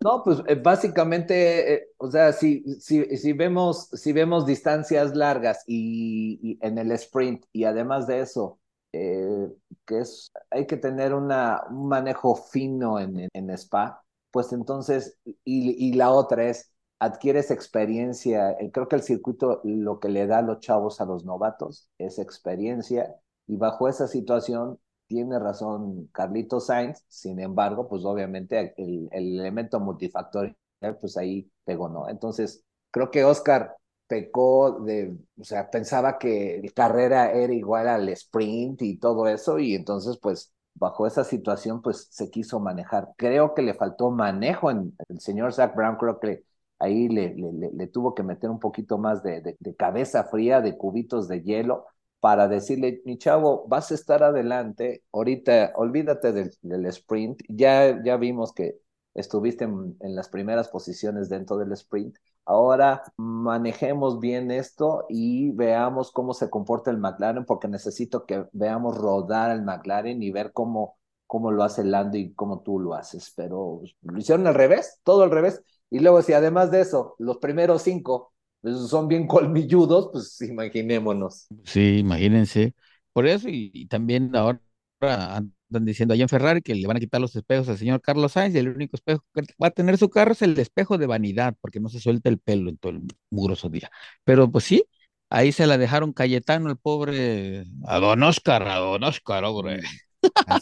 [0.00, 5.62] No, pues eh, básicamente, eh, o sea, si, si, si vemos, si vemos distancias largas
[5.66, 8.58] y, y en el sprint, y además de eso,
[8.92, 9.48] eh,
[9.86, 14.02] que es, hay que tener una, un manejo fino en, en, en Spa,
[14.32, 15.36] pues entonces, y,
[15.88, 16.71] y la otra es,
[17.02, 21.04] adquieres experiencia, eh, creo que el circuito lo que le da a los chavos, a
[21.04, 28.04] los novatos, es experiencia, y bajo esa situación tiene razón Carlito Sainz, sin embargo, pues
[28.04, 30.56] obviamente el, el elemento multifactorial,
[31.00, 32.08] pues ahí pegó, ¿no?
[32.08, 38.82] Entonces, creo que Oscar pecó de, o sea, pensaba que carrera era igual al sprint
[38.82, 43.08] y todo eso, y entonces, pues, bajo esa situación, pues se quiso manejar.
[43.16, 46.44] Creo que le faltó manejo en el señor Zach Brown, creo que
[46.82, 51.86] ahí le, tuvo que meter un poquito más de, cabeza fría, de cubitos de hielo,
[52.20, 58.52] para decirle, mi chavo, vas a estar adelante, ahorita olvídate del, sprint, ya, ya vimos
[58.52, 58.78] que
[59.14, 66.10] estuviste en, en, las primeras posiciones dentro del sprint, ahora manejemos bien esto y veamos
[66.12, 70.96] cómo se comporta el McLaren, porque necesito que veamos rodar al McLaren y ver cómo,
[71.26, 75.22] cómo lo hace Lando y cómo tú lo haces, pero lo hicieron al revés, todo
[75.22, 75.62] al revés,
[75.92, 81.48] y luego si además de eso, los primeros cinco pues son bien colmilludos, pues imaginémonos.
[81.64, 82.74] Sí, imagínense.
[83.12, 84.58] Por eso, y, y, también ahora
[85.00, 88.32] andan diciendo allá en Ferrari que le van a quitar los espejos al señor Carlos
[88.32, 91.06] Sainz y el único espejo que va a tener su carro es el espejo de
[91.06, 93.90] vanidad, porque no se suelta el pelo en todo el mugroso día.
[94.24, 94.84] Pero pues sí,
[95.28, 99.82] ahí se la dejaron Cayetano, el pobre, a don Oscar, a don Oscar, hombre.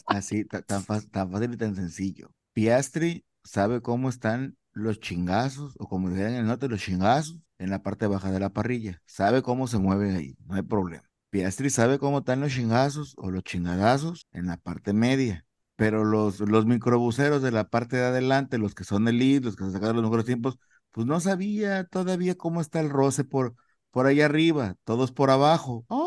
[0.07, 2.33] Así, tan, tan fácil y tan sencillo.
[2.53, 7.71] Piastri sabe cómo están los chingazos, o como dirían en el norte, los chingazos en
[7.71, 9.01] la parte baja de la parrilla.
[9.07, 11.05] Sabe cómo se mueve ahí, no hay problema.
[11.31, 15.45] Piastri sabe cómo están los chingazos o los chingadazos en la parte media.
[15.77, 19.65] Pero los, los microbuseros de la parte de adelante, los que son elite, los que
[19.65, 20.59] se sacaron los mejores tiempos,
[20.91, 23.55] pues no sabía todavía cómo está el roce por,
[23.91, 25.87] por ahí arriba, todos por abajo.
[25.89, 25.99] ¡Ay!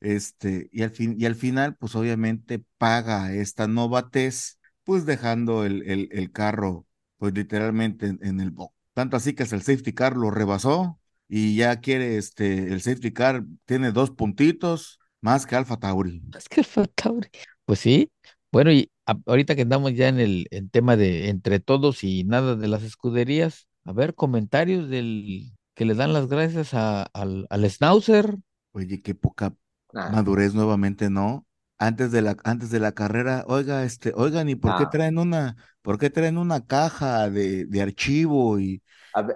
[0.00, 5.82] Este, y al fin, y al final, pues obviamente paga esta novatez, pues dejando el,
[6.12, 6.86] el carro,
[7.18, 8.74] pues literalmente en, en el box.
[8.94, 13.12] Tanto así que hasta el safety car lo rebasó y ya quiere este, el safety
[13.12, 16.22] car tiene dos puntitos más que Alfa Tauri.
[16.36, 17.28] Es que Alfa Tauri.
[17.64, 18.10] Pues sí.
[18.52, 22.24] Bueno, y a- ahorita que andamos ya en el en tema de entre todos y
[22.24, 27.46] nada de las escuderías, a ver, comentarios del que le dan las gracias a- al,
[27.50, 28.36] al Schnauzer.
[28.72, 29.54] Oye, qué poca
[29.92, 31.46] Nah, madurez nuevamente, ¿no?
[31.78, 35.56] Antes de la, antes de la carrera, oiga, este, oigan, ¿y por qué traen una,
[35.82, 38.82] por qué traen una caja de, de archivo y,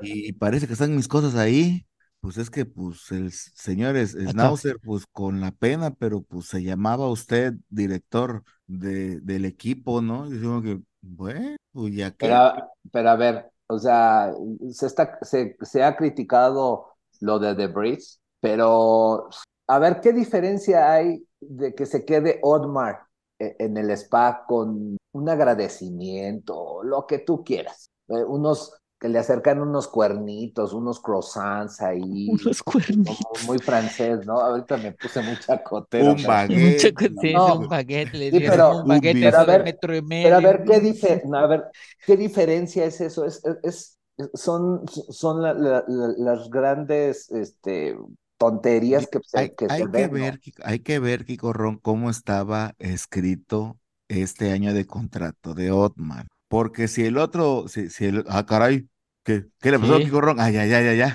[0.03, 1.85] y parece que están mis cosas ahí?
[2.21, 3.97] Pues es que, pues, el señor.
[4.07, 10.27] Schnauzer, pues, con la pena, pero pues se llamaba usted director de, del equipo, ¿no?
[10.27, 12.53] Y decimos que, bueno, pues ya que, pero,
[12.93, 14.33] pero a ver, o sea,
[14.71, 19.29] se está, se, se ha criticado lo de The Breeze, pero
[19.67, 23.01] a ver, ¿qué diferencia hay de que se quede Otmar
[23.39, 27.91] e- en el spa con un agradecimiento, lo que tú quieras?
[28.09, 33.45] Eh, unos que le acercan unos cuernitos, unos croissants ahí, Unos como cuernitos.
[33.47, 34.41] muy francés, ¿no?
[34.41, 37.55] Ahorita me puse muy chacotero, un baguette, Mucho que sí, No.
[37.61, 40.57] un baguette, le Sí, pero- un baguette pero a ver, metro y Pero a ver,
[40.59, 40.65] medio.
[40.73, 41.23] ¿qué dice?
[41.33, 41.65] A ver,
[42.05, 43.25] ¿qué diferencia es eso?
[43.25, 47.97] Es, es, es- son, son la- la- la- las grandes este,
[48.39, 50.31] tonterías que se, Hay, que se hay que ven, ¿no?
[50.31, 55.71] ver, Kiko- hay que ver, Kiko Ron, cómo estaba escrito este año de contrato de
[55.71, 56.29] Otman.
[56.49, 58.89] Porque si el otro, si, si el, ah, caray,
[59.25, 60.01] ¿qué, qué le pasó a.
[60.01, 60.41] Kiko Ron?
[60.41, 61.13] Ay, ay, ay, ay, ay.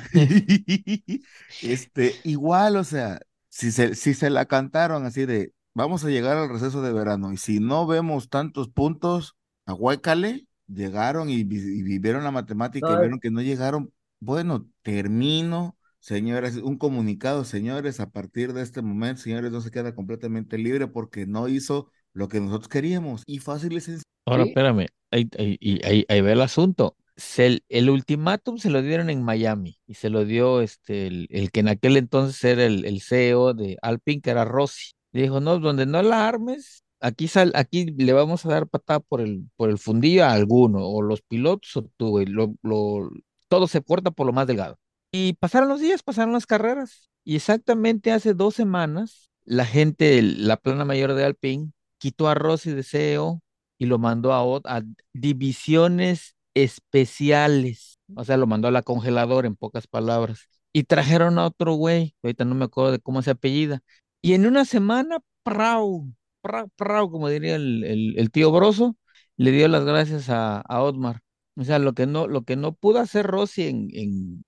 [1.61, 6.37] Este, igual, o sea, si se, si se la cantaron así de, vamos a llegar
[6.37, 12.23] al receso de verano, y si no vemos tantos puntos, ahuécale, llegaron y, y vivieron
[12.23, 13.93] la matemática y vieron que no llegaron.
[14.19, 15.77] Bueno, termino.
[16.03, 20.87] Señores, un comunicado, señores, a partir de este momento, señores, no se queda completamente libre
[20.87, 23.23] porque no hizo lo que nosotros queríamos.
[23.25, 24.03] Y fácil y sencillo.
[24.25, 24.49] Ahora, Sí.
[24.49, 26.97] espérame, ahí, ahí, y ahí, ahí ve el asunto.
[27.15, 31.27] Se- el, el ultimátum se lo dieron en Miami y se lo dio este, el,
[31.31, 34.91] el que en aquel entonces era el, el CEO de Alpine, que era Rossi.
[35.13, 38.99] Le dijo, no, donde no la armes, aquí, sal, aquí le vamos a dar patada
[38.99, 43.09] por el, por el fundillo a alguno, o los pilotos o tú, güey, lo, lo-
[43.47, 44.77] todo se corta por lo más delgado.
[45.13, 47.09] Y pasaron los días, pasaron las carreras.
[47.23, 52.71] Y exactamente hace dos semanas, la gente, la plana mayor de Alpine, quitó a Rossi
[52.73, 53.41] de CEO
[53.77, 57.99] y lo mandó a, a divisiones especiales.
[58.15, 60.49] O sea, lo mandó a la congeladora, en pocas palabras.
[60.73, 63.81] Y trajeron a otro güey, ahorita no me acuerdo de cómo se apellida.
[64.21, 67.83] Y en una semana, prau, prau, prau, como diría el,
[68.17, 68.97] el- tío Broso,
[69.37, 71.21] le dio las gracias a, a Otmar.
[71.55, 74.45] O sea, lo que no, lo que no pudo hacer Rossi en,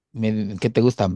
[0.60, 1.10] ¿qué te gusta?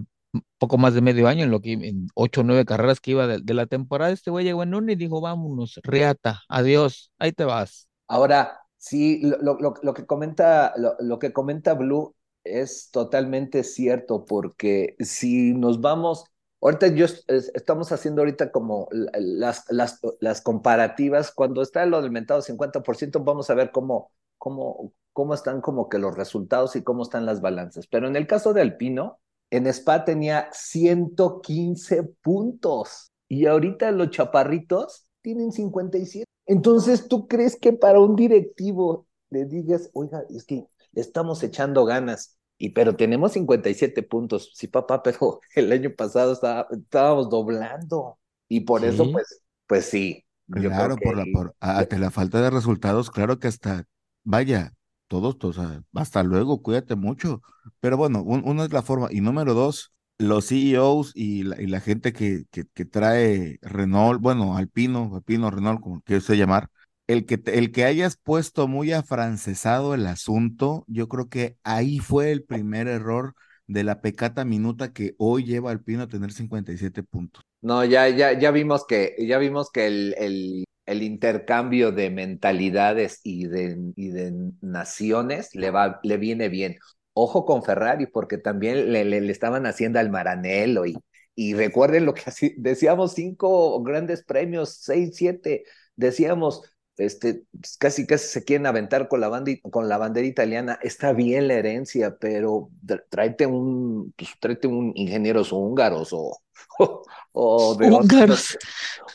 [0.59, 3.27] Poco más de medio año, en lo que en ocho o nueve carreras que iba
[3.27, 7.31] de, de la temporada, este güey llegó en una y dijo, vámonos, riata, adiós, ahí
[7.33, 7.88] te vas.
[8.07, 14.25] Ahora, sí, lo, lo- lo- que comenta, lo, lo que comenta Blue es totalmente cierto,
[14.25, 16.25] porque si nos vamos,
[16.62, 21.85] ahorita yo es- es- estamos haciendo ahorita como la- las, las, las comparativas, cuando está
[21.85, 26.75] lo del mentado 50%, vamos a ver cómo, cómo, cómo están como que los resultados
[26.77, 27.88] y cómo están las balanzas.
[27.88, 35.08] Pero en el caso de Alpino, en Spa tenía 115 puntos y ahorita los chaparritos
[35.21, 36.25] tienen 57.
[36.45, 41.84] Entonces, ¿tú crees que para un directivo le digas, oiga, es que le estamos echando
[41.86, 44.51] ganas, y pero tenemos 57 puntos?
[44.55, 48.19] Sí, papá, pero el año pasado estaba- estábamos doblando.
[48.47, 50.25] Y por eso, pues, pues sí.
[50.51, 53.86] Claro, por la, por, ante la falta de resultados, claro que hasta,
[54.23, 54.73] vaya,
[55.09, 57.41] todos, o sea, hasta luego, cuídate mucho.
[57.81, 59.09] Pero bueno, un- uno es la forma.
[59.11, 62.45] Y número dos, los CEOs y la, gente que,
[62.91, 66.69] trae Renault, bueno, Alpino, Alpino, Renault, como quieras llamar,
[67.07, 72.31] el que, el que hayas puesto muy afrancesado el asunto, yo creo que ahí fue
[72.31, 73.33] el primer error
[73.67, 77.43] de la pecata minuta que hoy lleva Alpino a tener 57 puntos.
[77.61, 83.45] No, ya, ya, ya vimos que, ya vimos que el, el intercambio de mentalidades y
[83.47, 86.78] de, y de naciones le va, le viene bien.
[87.13, 90.97] Ojo con Ferrari, porque también le, le, estaban haciendo al Maranello y,
[91.36, 92.23] y recuerden lo que
[92.58, 95.63] decíamos cinco grandes premios, seis, siete,
[95.95, 96.63] decíamos,
[96.99, 97.43] este,
[97.79, 100.77] casi casi se quieren aventar con la, banda, con la bandera italiana.
[100.81, 102.69] Está bien la herencia, pero
[103.09, 106.38] tráete un, pues, tráete un ingenieros húngaros o,
[106.79, 108.57] o, o de Húngaros.
[108.57, 108.57] otros,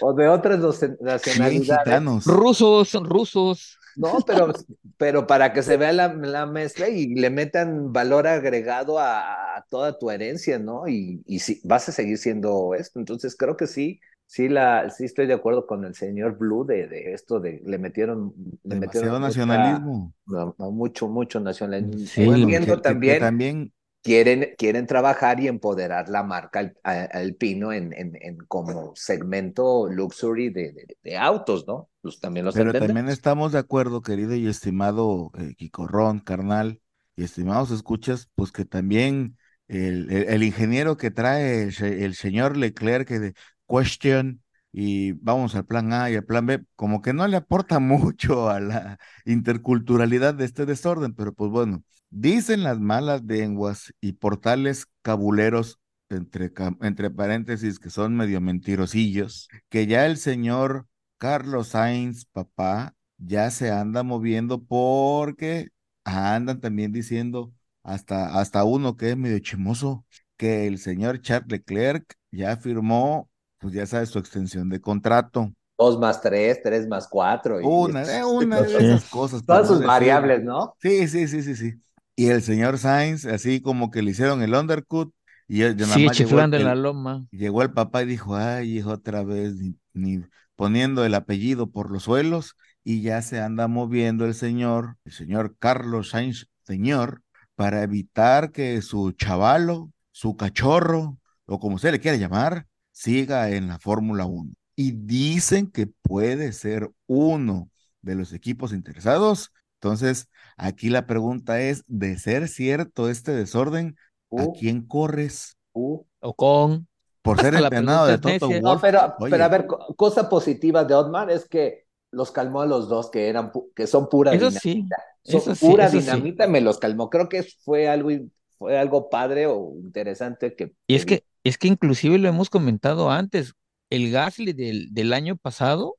[0.01, 0.61] o de otras
[1.01, 2.25] nacionalidades.
[2.25, 3.79] Rusos, rusos.
[3.97, 4.53] No, pero,
[4.97, 9.66] pero para que se vea la, la mezcla y le metan valor agregado a, a
[9.68, 10.88] toda tu herencia, ¿no?
[10.88, 12.99] Y, y si, vas a seguir siendo esto.
[12.99, 14.01] Entonces creo que sí,
[14.35, 17.79] sí, la, sí estoy de acuerdo con el señor Blue de, de esto de le
[17.79, 20.12] metieron, le Demasiado metieron nacionalismo.
[20.27, 21.99] no, mucho, mucho nacionalismo.
[22.07, 28.16] Sí, Yo que- también, también quieren, quieren trabajar y empoderar la marca alpino en, en,
[28.23, 31.90] en como segmento luxury de, de, de autos, ¿no?
[32.03, 32.77] Pues también los Pero entendemos.
[32.77, 36.81] también estamos de acuerdo, querido y estimado eh, Quicorrón, carnal,
[37.16, 39.37] y estimados escuchas, pues que también
[39.68, 43.35] el, el- el ingeniero que trae el, el señor Leclerc que de
[43.66, 47.79] question y vamos al plan A y al plan B, como que no le aporta
[47.81, 54.12] mucho a la interculturalidad de este desorden, pero pues bueno, dicen las malas lenguas y
[54.14, 55.79] portales cabuleros,
[56.11, 60.87] entre, entre paréntesis, que son medio mentirosillos, que ya el señor
[61.18, 65.68] Carlos Sainz, papá, ya se anda moviendo porque
[66.05, 72.14] andan también diciendo hasta, hasta uno que es medio chimoso, que el señor Charles Leclerc
[72.31, 73.31] ya firmó,
[73.64, 75.53] pues ya sabes, su extensión de contrato.
[75.79, 77.61] Dos más tres, tres más cuatro.
[77.61, 78.77] Y Una, de una de Sí.
[78.77, 79.44] esas cosas.
[79.44, 80.74] Todas sus decir- variables, ¿no?
[80.81, 81.72] Sí, sí, sí, sí, sí.
[82.14, 85.12] Y el señor Sainz, así como que le hicieron el undercut,
[85.48, 87.27] y nada Sigue más llegó el- chiflando en la loma.
[87.31, 90.24] Llegó el papá y dijo, ay, hijo, otra vez, ni, ni
[90.57, 95.57] poniendo el apellido por los suelos, y ya se anda moviendo el señor, el señor
[95.59, 97.22] Carlos Sainz, señor,
[97.57, 103.68] para evitar que su chavalo, su cachorro, o como usted le quiera llamar, siga en
[103.68, 104.54] la Fórmula 1.
[104.76, 107.70] Y dicen que puede ser uno
[108.02, 109.52] de los equipos interesados.
[109.76, 110.28] Entonces,
[110.59, 113.96] aquí la pregunta es, de ser cierto este desorden,
[114.37, 115.59] ¿a Uh, quién corres?
[115.74, 116.04] uh.
[116.20, 116.88] O con.
[117.22, 118.61] Por ser entrenado de Toto necia.
[118.61, 118.83] No, Wolff.
[118.83, 122.66] pero, Oye, pero a ver, co- cosa positiva de Otmar es que los calmó a
[122.66, 124.61] los dos, que eran que son pura Eso dinamita.
[124.61, 126.30] sí, Son eso sí, pura sí.
[126.30, 127.11] dinamita, me los calmó.
[127.11, 128.11] Creo que fue algo,
[128.59, 133.11] fue algo padre o interesante que, Y es que, es que inclusive lo hemos comentado
[133.11, 133.54] antes,
[133.90, 135.96] el Gasly del, del año pasado,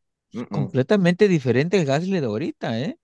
[0.52, 2.98] completamente diferente al Gasly de ahorita, ¿eh?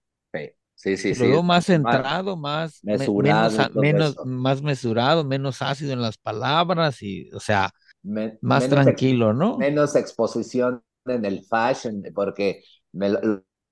[0.75, 5.23] sí, sí, Lo sí, veo sí, más más centrado, más, me- mesurado menos, más mesurado,
[5.25, 7.71] menos ácido en las palabras y, o sea,
[8.03, 9.69] Me- más tranquilo, ¿no?
[9.69, 13.19] menos exposición en el fashion, porque me lo,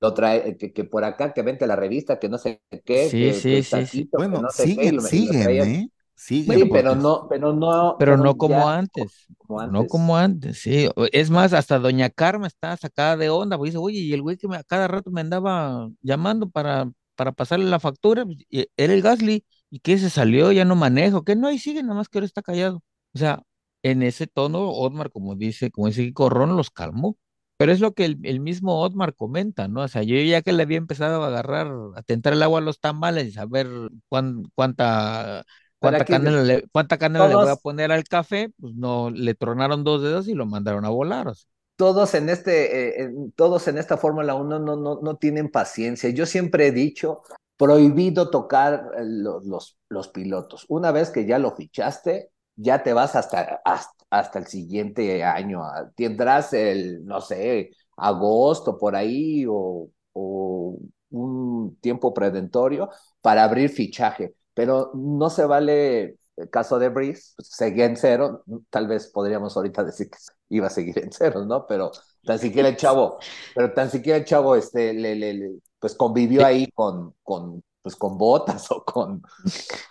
[0.01, 3.15] lo trae, que, que por acá, que vente a la revista, que no sé qué,
[3.15, 5.89] Sí, que, sí, que sí, bueno, no sé qué, siguen, lo, lo siguen, traía- ¿eh?
[6.25, 10.89] Sí, pero no, pero no, Pero no como ya antes, como no como antes, sí.
[11.12, 14.38] Es más, hasta Doña Carmen está sacada de onda, porque dice, oye, y el güey
[14.38, 18.67] que me, a cada rato me andaba llamando para, para pasarle la factura, pues, y
[18.77, 21.95] era el Gasly, y que se salió, ya no manejo, que no, ahí sigue, nada
[21.95, 22.84] más que ahora está callado.
[23.13, 23.43] O sea,
[23.84, 27.17] en ese tono, Otmar, como dice, como dice Kiko Ron, los calmó.
[27.58, 29.82] Pero es lo que el, el mismo Otmar comenta, ¿no?
[29.82, 32.62] O sea, yo ya que le había empezado a agarrar, a tentar el agua a
[32.63, 33.67] los tamales y saber
[34.08, 35.43] cuán- cuánta,
[35.80, 40.02] cuánta canela le, cuánta le voy a poner al café, pues no, le tronaron dos
[40.04, 41.28] dedos y lo mandaron a volar.
[41.28, 41.50] o sea.
[41.76, 46.10] todos en este, eh, en- todos en esta Fórmula 1 no, no, no tienen paciencia.
[46.10, 47.22] Yo siempre he dicho,
[47.58, 50.65] prohibido tocar eh, los, los, los pilotos.
[50.70, 55.63] Una vez que ya lo fichaste, ya te vas hasta, hasta, hasta el siguiente año.
[55.63, 60.78] Ah, Tendrás el, no sé, agosto por ahí o, o
[61.12, 62.89] un tiempo predentorio
[63.22, 64.36] para abrir fichaje.
[64.60, 68.43] Pero no se vale el caso de Breeze, pues, seguía en cero.
[68.69, 70.17] Tal vez podríamos ahorita decir que
[70.50, 71.65] iba a seguir en cero, ¿no?
[71.65, 71.91] Pero
[72.26, 73.19] tan siquiera el chavo,
[73.56, 78.69] pero tan siquiera el chavo, este, le, pues convivió ahí con, con, pues con Botas
[78.72, 79.22] o con,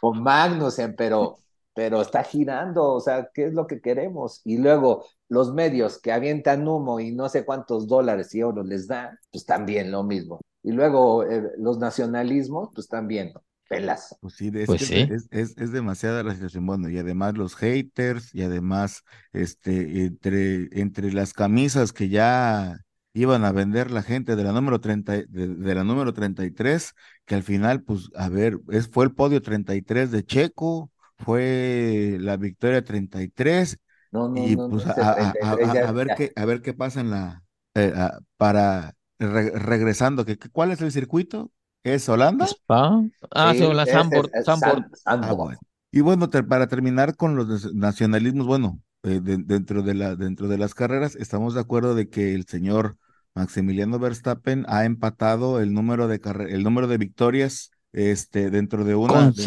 [0.02, 1.38] con Magnussen, pero,
[1.72, 4.42] pero está girando, o sea, ¿qué es lo que queremos?
[4.44, 8.87] Y luego los medios que avientan humo y no sé cuántos dólares y euros les
[8.87, 10.40] dan, pues también lo mismo.
[10.62, 13.33] Y luego eh, los nacionalismos, pues también,
[13.68, 14.16] pelas.
[14.20, 15.09] Pues sí, es, Pues que sí.
[15.09, 16.66] es, es, es demasiada la situación.
[16.66, 22.78] Bueno, y además los haters, y además, este, entre, entre las camisas que ya
[23.12, 26.94] iban a vender la gente de la número 30, de, de la número 33,
[27.26, 32.37] que al final, pues, a ver, es, fue el podio 33 de Checo, fue la
[32.37, 33.79] victoria 33,
[34.12, 36.12] No, no, y no, pues no, a, ese a- a- 33 a- ya- a ver
[36.12, 37.44] qué, a ver qué pasa en la,
[37.75, 41.52] eh, a- para, re- regresando, que- ¿cuál es el circuito?
[41.85, 42.46] ¿Es Holanda?
[42.46, 43.02] Spa.
[43.31, 44.79] Ah, sí, Sí, la ese Sandboard, es- es Sandboard.
[44.83, 45.31] Sand- Sandboard.
[45.31, 45.58] Ah, bueno.
[45.90, 50.48] Y bueno, te- para terminar con los nacionalismos, bueno, eh, de- dentro de la, dentro
[50.48, 52.96] de las carreras, estamos de acuerdo de que el señor
[53.35, 58.94] Maximiliano Verstappen ha empatado el número de carre- el número de victorias, este, dentro de
[58.96, 59.42] una de-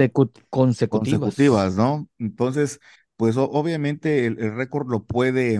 [0.49, 1.19] consecutivas.
[1.21, 2.07] consecutivas, ¿no?
[2.17, 2.79] Entonces,
[3.17, 5.59] pues o- obviamente el, el récord lo puede,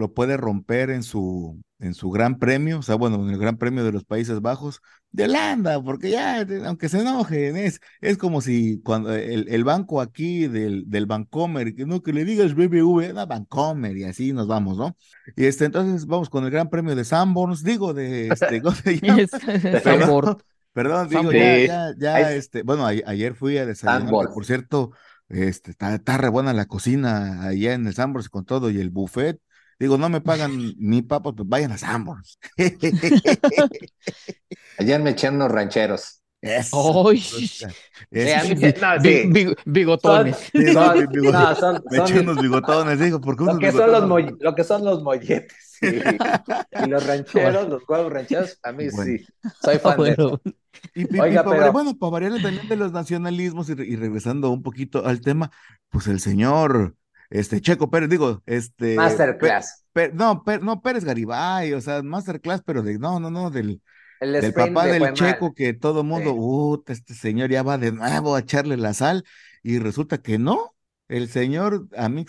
[0.00, 3.58] lo puede romper en su, en su gran premio, o sea, bueno, en el gran
[3.58, 4.80] premio de los Países Bajos,
[5.12, 10.00] de Holanda, porque ya, aunque se enojen, es, es como si cuando el, el banco
[10.00, 14.48] aquí del, del Bancomer, que no que le digas BBV, no, Bancomer, y así nos
[14.48, 14.96] vamos, ¿no?
[15.36, 18.98] Y este, entonces vamos con el gran premio de Sanborns, digo, de este, ¿cómo se
[19.00, 19.24] llama?
[19.82, 20.36] Sanborn.
[20.72, 24.92] Perdón, digo, ya, ya, ya, este, bueno, a- ayer fui a desayunar, por cierto,
[25.28, 28.90] este, está, está re buena la cocina allá en el Sanborns con todo y el
[28.90, 29.40] buffet.
[29.80, 32.38] Digo, no me pagan ni papas, pues vayan a Sanborns.
[34.78, 36.22] Ayer me eché unos rancheros.
[36.42, 37.04] Eso.
[39.66, 40.36] Bigotones.
[40.36, 41.32] Son, Sí, son- sí, bigote.
[41.32, 44.04] no, son- Me son eché unos bigotones, digo, ¿por qué lo unos que son los
[44.04, 45.52] moll- lo que son los molletes.
[45.80, 45.86] sí.
[45.86, 49.18] Y los rancheros, los huevos rancheros, a mí Bueno.
[49.18, 49.26] sí.
[49.62, 50.40] Soy fan de Bueno.
[50.94, 53.86] Y, y- y Oiga, para- pero- bueno, para variarle también de los nacionalismos y, re-
[53.86, 55.50] y regresando un poquito al tema,
[55.90, 56.94] pues el señor,
[57.30, 59.84] este, Checo Pérez, digo, este, Masterclass.
[59.92, 63.80] Pe- Pe- no, no, Pérez Garibay, o sea, Masterclass, pero de, no, no, no, del,
[64.20, 65.54] El del papá del Checo, mal.
[65.54, 66.36] que todo mundo, Sí.
[66.38, 69.24] "Uta, este señor ya va de nuevo a echarle la sal,
[69.62, 70.74] y resulta que no.
[71.08, 72.24] El señor, a mí,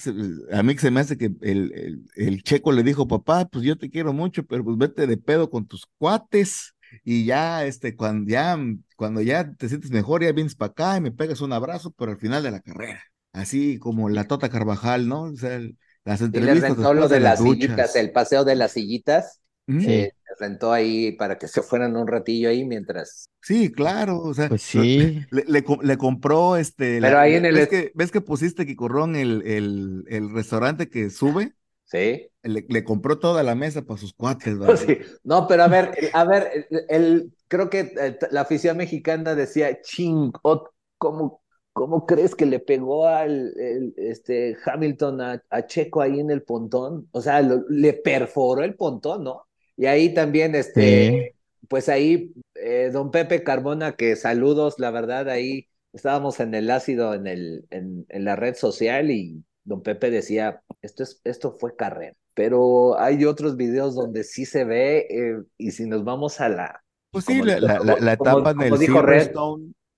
[0.52, 3.78] a mí se me hace que el, el, el Checo le dijo, papá, pues yo
[3.78, 6.74] te quiero mucho, pero pues vete de pedo con tus cuates,
[7.04, 8.58] y ya, este, cuando ya,
[8.96, 12.12] cuando ya te sientes mejor, ya vienes para acá y me pegas un abrazo, pero
[12.12, 13.02] al final de la carrera.
[13.34, 15.24] Así como la Tota Carvajal, ¿no?
[15.24, 18.12] O sea, el- las Y le entrevistas rentó lo de de las las sillitas, el
[18.12, 19.42] paseo de las sillitas.
[19.68, 19.92] Mm, Sí.
[19.92, 23.26] eh, le rentó ahí para que se fueran un ratillo ahí mientras.
[23.44, 25.26] Sí, claro, o sea, pues sí.
[25.32, 28.66] le, le co- le compró este, Pero ahí en el ¿ves que, ves que pusiste
[28.68, 31.56] Kikurrón el, el, el restaurante que sube?
[31.86, 32.32] Sí.
[32.44, 34.88] Le, le compró toda la mesa para sus cuates, ¿verdad?
[34.88, 35.00] Sí.
[35.24, 39.82] No, pero a ver, a ver, el, el- creo que eh, la afición mexicana decía,
[39.82, 41.41] ching, ot- ¿cómo,
[41.74, 46.44] cómo crees que le pegó al el, este, Hamilton a, a Checo ahí en el
[46.44, 47.08] pontón?
[47.12, 49.44] O sea, lo- le perforó el pontón, ¿no?
[49.78, 51.36] Y ahí también, este,
[51.68, 57.14] pues ahí, eh, don Pepe Carmona, que saludos, la verdad, ahí estábamos en el ácido
[57.14, 61.76] en, el, en, en la red social y don Pepe decía, esto, es, esto fue
[61.76, 62.16] carrera.
[62.34, 66.84] Pero hay otros videos donde sí se ve, eh, y si nos vamos a la,
[67.12, 69.32] Pues sí, como- la, la, la, la como- etapa como del dijo Red,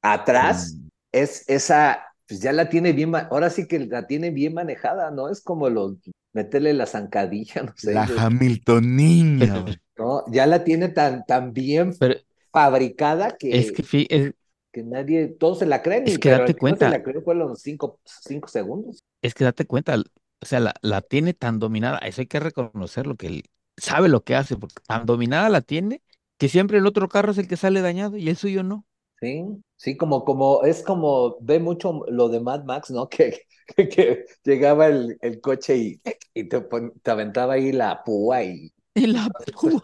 [0.02, 4.56] atrás, mm, es esa, pues ya la tiene bien, ahora sí que la tiene bien
[4.56, 5.30] manejada, ¿no?
[5.30, 5.98] Es como los,
[6.34, 9.60] meterle la zancadilla, no sé, La de- Hamiltoniña.
[9.64, 9.78] güey.
[9.98, 10.24] ¿no?
[10.32, 12.16] Ya la tiene tan, tan bien Pero
[12.52, 14.34] fabricada que, es que, fi- es,
[14.72, 16.90] que nadie, todos se la creen, Es y- que pero date no se cuenta.
[16.90, 19.04] la fue los cinco, cinco segundos.
[19.22, 19.96] es que date cuenta,
[20.42, 23.44] o sea, la, la tiene tan dominada, eso hay que reconocerlo, que él
[23.78, 26.02] sabe lo que hace, porque tan dominada la tiene,
[26.38, 28.86] que siempre el otro carro es el que sale dañado y el suyo no.
[29.24, 29.46] Sí,
[29.78, 33.08] sí, como, como, es como, ve mucho lo de Mad Max, ¿no?
[33.10, 33.40] Que,
[33.78, 36.02] que, que llegaba el, el coche y,
[36.34, 39.30] y te, pon- te aventaba ahí la púa y En la
[39.62, 39.82] púa.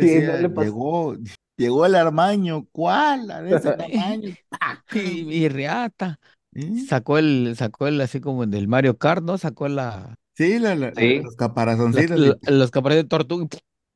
[0.00, 0.74] Sí, no decía, le pasó.
[0.74, 1.16] llegó,
[1.56, 3.26] llegó el Armaño, ¿cuál?
[3.28, 4.36] De ese tamaño.
[4.90, 6.20] Y, y riata.
[6.54, 6.88] ¿Eh?
[6.88, 9.38] Sacó el, sacó el así como del Mario Kart, ¿no?
[9.38, 11.22] Sacó la, Sí, la, la, Sí.
[11.22, 12.18] los caparazoncitos.
[12.20, 13.46] la- los caparazones de tortuga.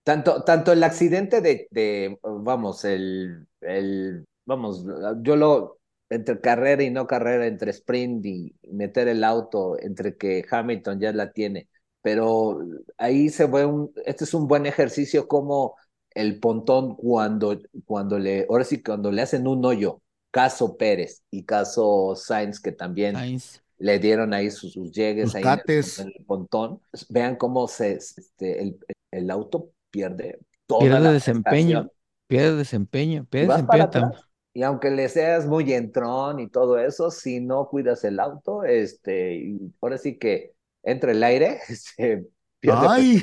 [0.05, 4.85] Tanto, tanto el accidente de, de, vamos, el, el, vamos,
[5.23, 5.79] yo lo,
[6.11, 11.13] entre carrera y no carrera, entre sprint y meter el auto, entre que Hamilton ya
[11.13, 11.69] la tiene,
[12.03, 12.61] pero
[12.97, 15.77] ahí se ve un, este es un buen ejercicio como
[16.15, 21.45] el pontón cuando, cuando le, ahora sí, cuando le hacen un hoyo, caso Pérez y
[21.45, 23.61] caso Sainz, que también Sainz.
[23.79, 26.81] le dieron ahí sus, sus llegues ahí en el- en el pontón.
[27.11, 28.79] Vean cómo se, este, el,
[29.11, 31.91] el auto pierde toda Pierde la desempeño.
[32.29, 34.25] Pierde desempeño, Y pierde vas para desempeño atrás.
[34.55, 39.37] Y aunque le seas muy entrón y todo eso, si no cuidas el auto, este,
[39.37, 40.53] y ahora sí que
[40.83, 42.27] entra el aire, se
[42.61, 42.87] pierde.
[42.89, 43.23] Ay,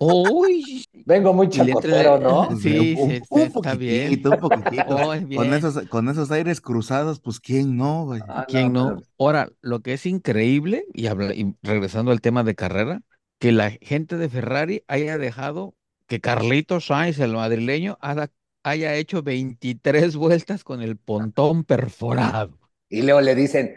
[0.00, 2.56] Uy, Vengo muy chacotero, ¿no?
[2.58, 4.22] Sí, un, se- está bien.
[4.26, 4.84] un poquitito.
[4.88, 5.54] Oh, es Con bien.
[5.54, 8.20] esos, con esos aires cruzados, pues quién no, güey.
[8.28, 8.88] Ah, ¿Quién no?
[8.96, 13.02] pero- Ahora, lo que es increíble, y, habla- y regresando al tema de carrera,
[13.38, 15.74] que la gente de Ferrari haya dejado
[16.12, 18.30] que Carlitos Sainz, el madrileño, haya,
[18.64, 22.58] haya hecho 23 vueltas con el pontón perforado.
[22.90, 23.76] Y luego le dicen,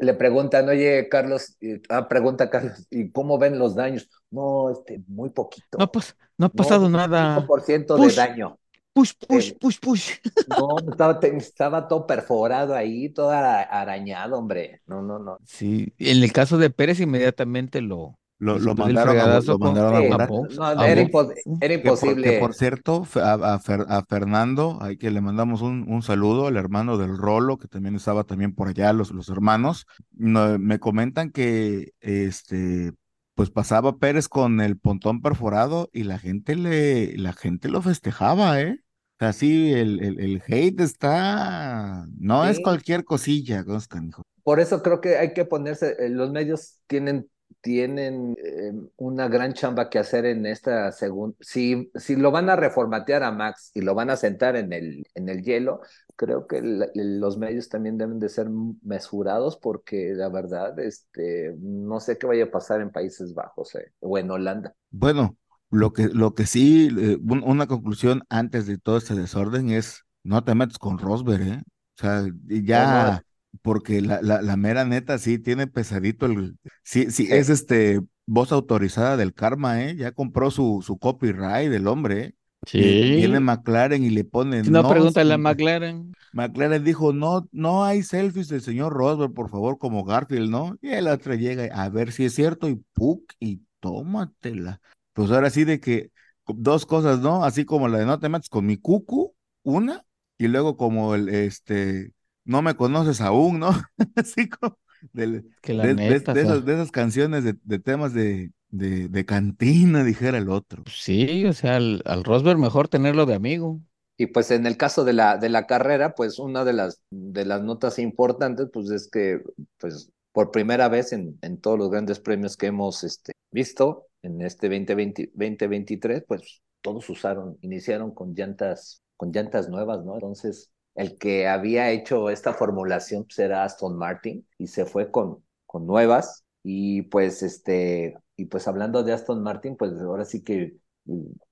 [0.00, 1.56] le preguntan, oye, Carlos,
[1.88, 4.08] ah, pregunta Carlos, ¿y cómo ven los daños?
[4.30, 5.78] No, este, muy poquito.
[5.78, 7.40] No, ha pas- no ha No, pasado nada.
[7.40, 8.10] 5% Push.
[8.14, 8.58] de daño.
[8.92, 10.10] Push, push, Eh, push, push.
[10.46, 14.82] No, estaba, estaba todo perforado ahí, todo ara- arañado, hombre.
[14.86, 15.38] No, no, no.
[15.44, 20.00] Sí, en el caso de Pérez inmediatamente lo, Lo, lo mandaron a, lo mandaron a
[20.00, 21.02] Sí, no, era, Vox.
[21.02, 22.32] impos- era Que por, que imposible.
[22.32, 26.56] por cierto, a, a Fer- a Fernando, hay que le mandamos un, un saludo al
[26.56, 29.86] hermano del Rolo, que también estaba también por allá, los, los hermanos.
[30.12, 32.92] No, me comentan que este
[33.34, 38.60] pues pasaba Pérez con el pontón perforado y la gente le, la gente lo festejaba,
[38.60, 38.78] ¿eh?
[39.20, 43.64] O sea, sí, el, el, el hate está, no es cualquier cosilla,
[44.06, 44.22] hijo.
[44.42, 47.30] Por eso creo que hay que ponerse, eh, los medios tienen,
[47.60, 51.36] tienen eh, una gran chamba que hacer en esta segunda.
[51.40, 55.06] Si, si lo van a reformatear a Max y lo van a sentar en el,
[55.14, 55.80] en el hielo,
[56.16, 56.60] creo que
[56.94, 58.48] los medios también deben de ser
[58.82, 63.92] mesurados porque la verdad, este, no sé qué vaya a pasar en Países Bajos eh,
[64.00, 64.74] o en Holanda.
[64.90, 65.36] Bueno,
[65.70, 70.04] lo que, lo que sí, eh, un- una conclusión antes de todo este desorden es,
[70.22, 71.62] no te metas con Rosberg, ¿eh?
[71.98, 73.22] O sea, ya,
[73.60, 78.52] porque la, la, la mera neta sí tiene pesadito el, sí, sí, es este, voz
[78.52, 79.94] autorizada del karma, ¿eh?
[79.96, 82.34] Ya compró su, su copyright del hombre, ¿eh?
[82.66, 82.78] Sí.
[82.78, 85.42] Y Viene McLaren y le pone, no, no, pregúntale a sí".
[85.42, 86.12] McLaren.
[86.32, 90.78] McLaren dijo, no, no hay selfies del señor Rosberg, por favor, como Garfield, ¿no?
[90.80, 93.32] Y el otro llega a ver si es cierto y ¡puc!
[93.40, 94.80] y tómatela.
[95.12, 96.10] Pues ahora sí de que
[96.46, 97.44] dos cosas, ¿no?
[97.44, 100.04] Así como la de no te metas con mi cucu, una,
[100.38, 102.12] y luego como el, este,
[102.44, 103.70] no me conoces aún, ¿no?
[104.16, 104.78] Así como
[105.12, 109.24] del- Que la de, neta, esas, de esas canciones de, de temas de, de, de
[109.26, 110.86] cantina, dijera el otro.
[110.86, 113.80] sí, o sea, al, al Rosberg mejor tenerlo de amigo.
[114.16, 117.44] Y pues en el caso de la, de la carrera, pues una de las, de
[117.44, 119.40] las notas importantes, pues es que,
[119.78, 124.40] pues por primera vez en, en todos los grandes premios que hemos este, visto en
[124.42, 130.14] este 2020, 2023, pues todos usaron, iniciaron con llantas, con llantas nuevas, ¿no?
[130.14, 135.44] Entonces, el que había hecho esta formulación pues, era Aston Martin y se fue con,
[135.66, 136.44] con nuevas.
[136.62, 140.76] Y pues, este, y pues hablando de Aston Martin, pues ahora sí que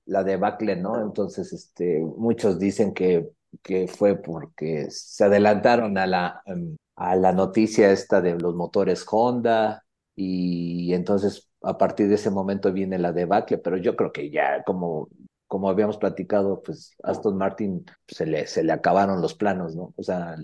[0.07, 1.01] la debacle, ¿no?
[1.03, 3.31] Entonces, este, muchos dicen que,
[3.63, 9.05] que fue porque se adelantaron a la, em, a la noticia esta de los motores
[9.11, 9.85] Honda
[10.17, 14.63] y entonces a partir de ese momento viene la debacle, pero yo creo que ya
[14.65, 15.09] como,
[15.51, 19.95] como habíamos platicado, pues Aston Martin se le, se le acabaron los planos, ¿no?
[19.99, 20.37] O sea,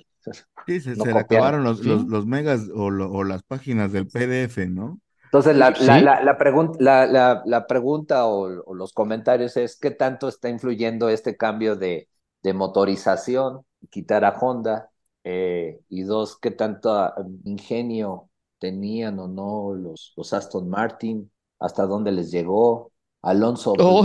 [0.67, 1.85] Sí, se, No se le copiaron, acabaron los, ¿sí?
[1.85, 5.01] los, los megas o, lo- o las páginas del PDF, ¿no?
[5.25, 5.93] Entonces, la, Sí.
[5.99, 10.29] la, la, la, pregun- la, la, la pregunta o, o los comentarios es, ¿qué tanto
[10.29, 12.09] está influyendo este cambio de,
[12.43, 14.91] de motorización, quitar a Honda?
[15.25, 21.31] Eh, y dos, ¿qué tanto ah, ingenio tenían o no los, los Aston Martin?
[21.59, 22.93] ¿Hasta dónde les llegó?
[23.23, 23.99] Alonso, pues.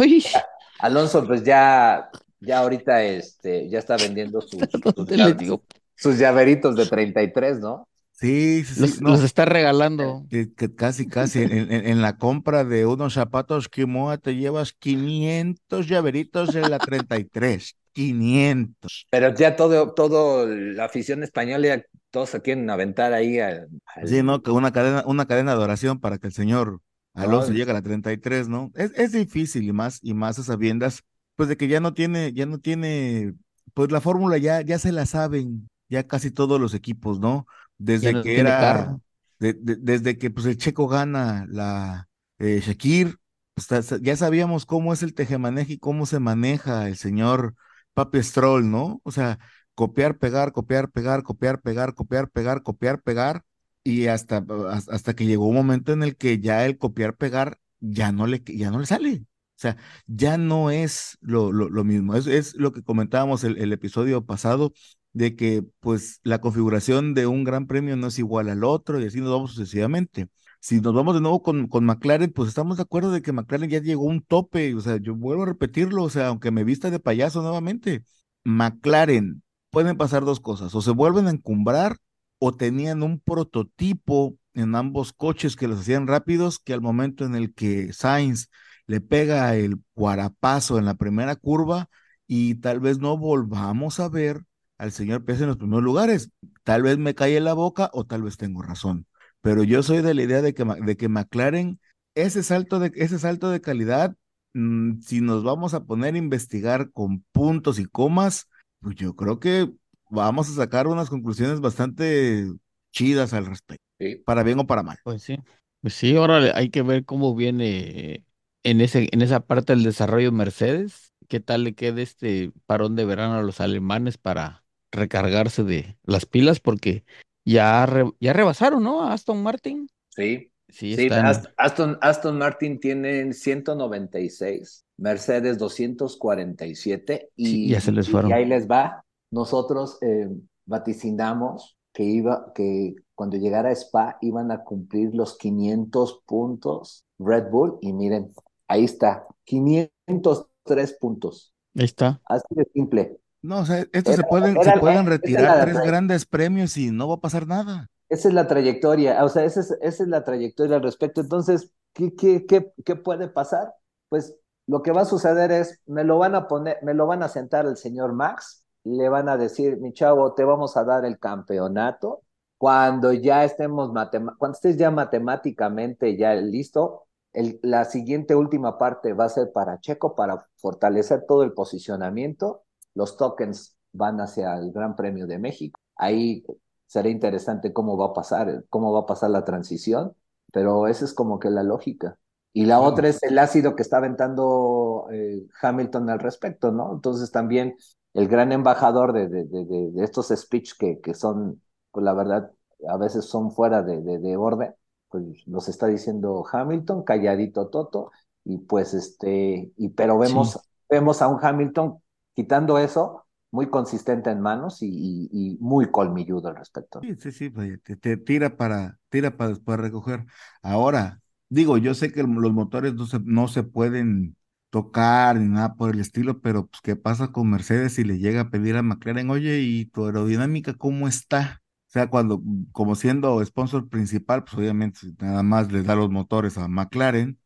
[0.82, 2.10] Alonso, pues ya,
[2.40, 5.60] ya ahorita este, ya está vendiendo sus, sus,
[5.96, 7.88] sus llaveritos de 33, ¿no?
[8.14, 10.26] Sí, sí, sí, Los, no, los está regalando.
[10.30, 14.74] que, que casi, casi, en, en- en la compra de unos zapatos Kimoa te llevas
[14.74, 19.08] 500 llaveritos de la 33, 500.
[19.10, 24.08] Pero ya todo, todo la afición española, ya todos se quieren aventar ahí al, al-
[24.08, 24.42] Sí, ¿no?
[24.42, 26.82] Que una cadena, una cadena de oración para que el señor
[27.14, 28.72] Alonso No, llegue a la 33, ¿no?
[28.76, 31.04] Es, es difícil y más, y más a sabiendas,
[31.36, 33.34] pues de que ya no tiene, ya no tiene,
[33.74, 37.46] pues la fórmula ya, ya se la saben, ya casi todos los equipos, ¿no?
[37.78, 39.02] Desde no que era, carro.
[39.40, 42.08] de- de- desde que pues el Checo gana la
[42.40, 43.18] eh, Shakir,
[43.54, 43.68] pues,
[44.02, 47.56] ya sabíamos cómo es el tejemaneje y cómo se maneja el señor
[47.94, 49.02] Papi Stroll, ¿no?
[49.04, 49.40] O sea,
[49.76, 53.44] copiar, pegar, copiar, pegar, copiar, pegar, copiar, pegar, copiar, pegar,
[53.84, 57.60] y hasta, has- hasta que llegó un momento en el que ya el copiar, pegar
[57.80, 59.24] ya no le, ya no le sale.
[59.58, 59.78] O sea,
[60.08, 62.16] ya no es lo, lo, lo mismo.
[62.16, 64.74] Es, es lo que comentábamos el, el episodio pasado,
[65.14, 69.06] de que pues la configuración de un gran premio no es igual al otro y
[69.06, 70.28] así nos vamos sucesivamente.
[70.60, 73.70] Si nos vamos de nuevo con, con McLaren, pues estamos de acuerdo de que McLaren
[73.70, 74.74] ya llegó a un tope.
[74.76, 78.04] O sea, yo vuelvo a repetirlo, o sea, aunque me vista de payaso nuevamente,
[78.44, 81.98] McLaren pueden pasar dos cosas, o se vuelven a encumbrar
[82.44, 87.36] o tenían un prototipo en ambos coches que los hacían rápidos, que al momento en
[87.36, 88.50] el que Sainz
[88.88, 91.88] le pega el cuarapazo en la primera curva
[92.26, 94.42] y tal vez no volvamos a ver
[94.80, 96.32] al señor Pérez en los primeros lugares.
[96.64, 99.06] Tal vez me cae en la boca o tal vez tengo razón,
[99.42, 101.80] pero yo soy de la idea de que, de que McLaren,
[102.16, 104.16] ese salto de, ese salto de calidad,
[104.54, 108.48] mm, si nos vamos a poner a investigar con puntos y comas,
[108.80, 109.72] pues yo creo que
[110.12, 112.46] vamos a sacar unas conclusiones bastante
[112.92, 114.18] chidas al respecto, Sí.
[114.26, 114.98] para bien o para mal.
[115.04, 115.38] Pues sí.
[115.82, 118.24] Pues sí, ahora hay que ver cómo viene
[118.64, 121.14] en ese, en esa parte del desarrollo Mercedes.
[121.28, 126.26] ¿Qué tal le queda este parón de verano a los alemanes para recargarse de las
[126.26, 126.60] pilas?
[126.60, 127.04] Porque
[127.46, 129.04] ya, re- ya rebasaron, ¿no?
[129.04, 129.88] A Aston Martin.
[130.10, 131.26] Sí, Sí, sí, están.
[131.58, 138.32] Aston, Aston Martin tiene 196, Mercedes 247 y, Sí, ya se les y fueron.
[138.32, 139.04] ahí les va.
[139.32, 140.30] Nosotros eh,
[140.66, 147.50] vaticinamos que iba, que cuando llegara a Spa iban a cumplir los 500 puntos Red
[147.50, 148.34] Bull y miren,
[148.68, 151.54] ahí está, 503 puntos.
[151.76, 152.22] Ahí está.
[152.26, 153.18] Así de simple.
[153.42, 156.92] No, o sea, estos Era- se pueden, era se pueden retirar tres grandes premios y
[156.92, 157.88] no va a pasar nada.
[158.10, 161.22] Esa es la trayectoria, o sea, esa es, esa es la trayectoria al respecto.
[161.22, 163.74] Entonces, ¿qué, qué, qué, qué puede pasar?
[164.10, 164.36] Pues
[164.68, 167.30] lo que va a suceder es, me lo van a poner, me lo van a
[167.30, 171.20] sentar el señor Max, le van a decir, mi chavo, te vamos a dar el
[171.20, 172.24] campeonato.
[172.58, 173.92] Cuando ya estemos,
[174.38, 179.80] cuando estés ya matemáticamente ya listo, el- la siguiente última parte va a ser para
[179.80, 182.64] Checo, para fortalecer todo el posicionamiento.
[182.94, 185.80] Los tokens van hacia el Gran Premio de México.
[185.96, 186.44] Ahí
[186.88, 190.14] será interesante cómo va a pasar, cómo va a pasar la transición,
[190.52, 192.18] pero esa es como que la lógica.
[192.54, 196.94] Y la otra es el ácido que está aventando eh, Hamilton al respecto, ¿no?
[196.94, 197.76] Entonces también
[198.14, 202.52] el gran embajador de, de, de, de- estos speech que, que son, pues la verdad,
[202.90, 204.74] a veces son fuera de, de, de orden,
[205.10, 208.12] pues nos está diciendo Hamilton, calladito Toto,
[208.44, 210.62] y pues este, y pero vemos, Sí.
[210.90, 212.00] vemos a un Hamilton
[212.36, 217.02] quitando eso, muy consistente en manos y, y- y muy colmilludo al respecto.
[217.02, 220.26] Sí, sí, sí, vaya, te, te tira para, tira para después recoger.
[220.62, 224.36] Ahora, digo, yo sé que los motores no se, no se pueden
[224.72, 228.42] tocar ni nada por el estilo, pero pues, ¿qué pasa con Mercedes si le llega
[228.42, 231.62] a pedir a McLaren, oye, ¿y tu aerodinámica cómo está?
[231.90, 232.42] O sea, cuando,
[232.72, 237.40] como siendo sponsor principal, pues obviamente nada más le da los motores a McLaren.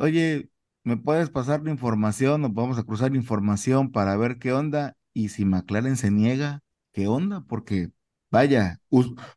[0.00, 0.50] Oye,
[0.84, 2.42] ¿me puedes pasar la información?
[2.42, 4.96] Nos vamos a cruzar información para ver qué onda.
[5.12, 6.62] Y si McLaren se niega,
[6.92, 7.44] ¿qué onda?
[7.48, 7.90] Porque
[8.30, 8.80] Vaya,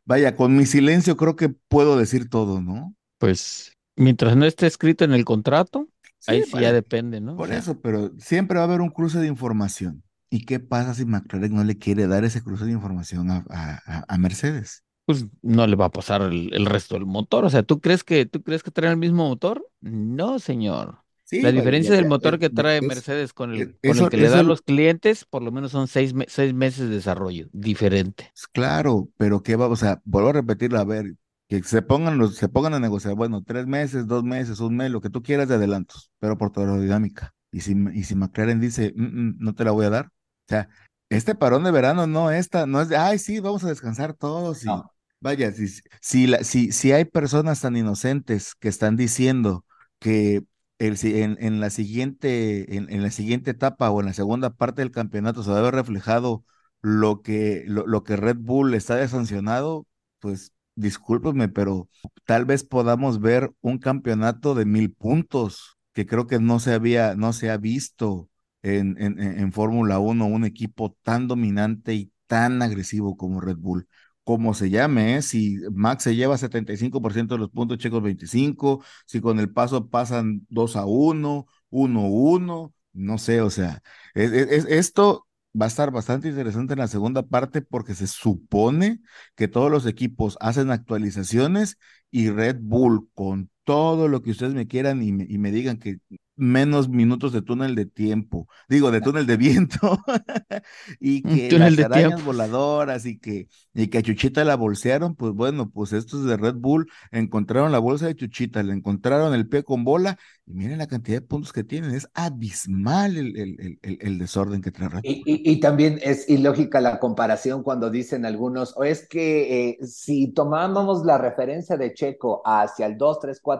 [0.04, 2.94] vaya, con mi silencio creo que puedo decir todo, ¿no?
[3.18, 5.88] Pues mientras no esté escrito en el contrato,
[6.26, 7.38] ahí Sí, ya depende, ¿no?
[7.38, 10.04] O Por sea, eso, pero siempre va a haber un cruce de información.
[10.30, 14.04] ¿Y qué pasa si McLaren no le quiere dar ese cruce de información a, a-
[14.08, 14.84] a- Mercedes?
[15.04, 17.44] pues no le va a pasar el, el resto del motor.
[17.44, 19.68] O sea, ¿tú crees que tú crees que trae el mismo motor?
[19.80, 20.98] No, señor.
[21.24, 23.98] Sí, La diferencia ya, del motor eh, que trae es- Mercedes con el, eh, con
[23.98, 26.88] el que le da a eso- los clientes, por lo menos son seis, seis meses
[26.88, 28.32] de desarrollo, diferente.
[28.32, 31.14] Pues Claro, pero qué va, o sea, vuelvo a repetirlo, a ver,
[31.48, 34.90] que se pongan los, se pongan a negociar, bueno, tres meses, dos meses, un mes,
[34.90, 37.34] lo que tú quieras de adelantos, pero por tu aerodinámica.
[37.52, 40.10] Y si, y si McLaren dice, "Mm, mm, no te la voy a dar, o
[40.48, 40.68] sea,
[41.10, 44.64] este parón de verano no, esta, no es de, ay, sí, vamos a descansar todos
[44.66, 44.90] y No.
[45.20, 45.66] vaya, si,
[46.00, 49.64] si, la, si, si hay personas tan inocentes que están diciendo
[49.98, 50.42] que
[50.78, 54.82] el, en, en la siguiente, en, en la siguiente etapa o en la segunda parte
[54.82, 56.44] del campeonato se va a ver reflejado
[56.82, 59.86] lo que, lo, lo que Red Bull está de sancionado,
[60.18, 61.88] pues discúlpeme, pero
[62.24, 67.14] tal vez podamos ver un campeonato de mil puntos, que creo que no se había,
[67.16, 68.28] no se ha visto
[68.62, 73.88] en, en, en Fórmula 1, un equipo tan dominante y tan agresivo como Red Bull.
[74.24, 75.22] Como se llame, ¿eh?
[75.22, 80.46] Si Max se lleva 75% de los puntos, Checo 25, si con el paso pasan
[80.48, 83.82] 2 a 1, 1 a 1, no sé, o sea,
[84.14, 85.26] es- es- es- esto
[85.60, 89.00] va a estar bastante interesante en la segunda parte porque se supone
[89.36, 91.78] que todos los equipos hacen actualizaciones
[92.10, 95.78] y Red Bull con todo lo que ustedes me quieran y me, y me digan
[95.78, 95.98] que
[96.36, 99.78] menos minutos de túnel de tiempo, digo, de túnel de viento,
[101.00, 102.22] y que túnel las arañas tiempo.
[102.22, 106.56] voladoras y que, y que a Chuchita la bolsearon, pues bueno, pues estos de Red
[106.56, 110.86] Bull encontraron la bolsa de Chuchita, le encontraron el pie con bola, y miren la
[110.86, 114.88] cantidad de puntos que tienen, es abismal el, el, el, el- el desorden que trae
[114.88, 115.06] Red Bull.
[115.06, 119.86] Y, y- y también es ilógica la comparación cuando dicen algunos, o es que eh,
[119.86, 123.53] si tomamos la referencia de Checo hacia el 2, 3, 4,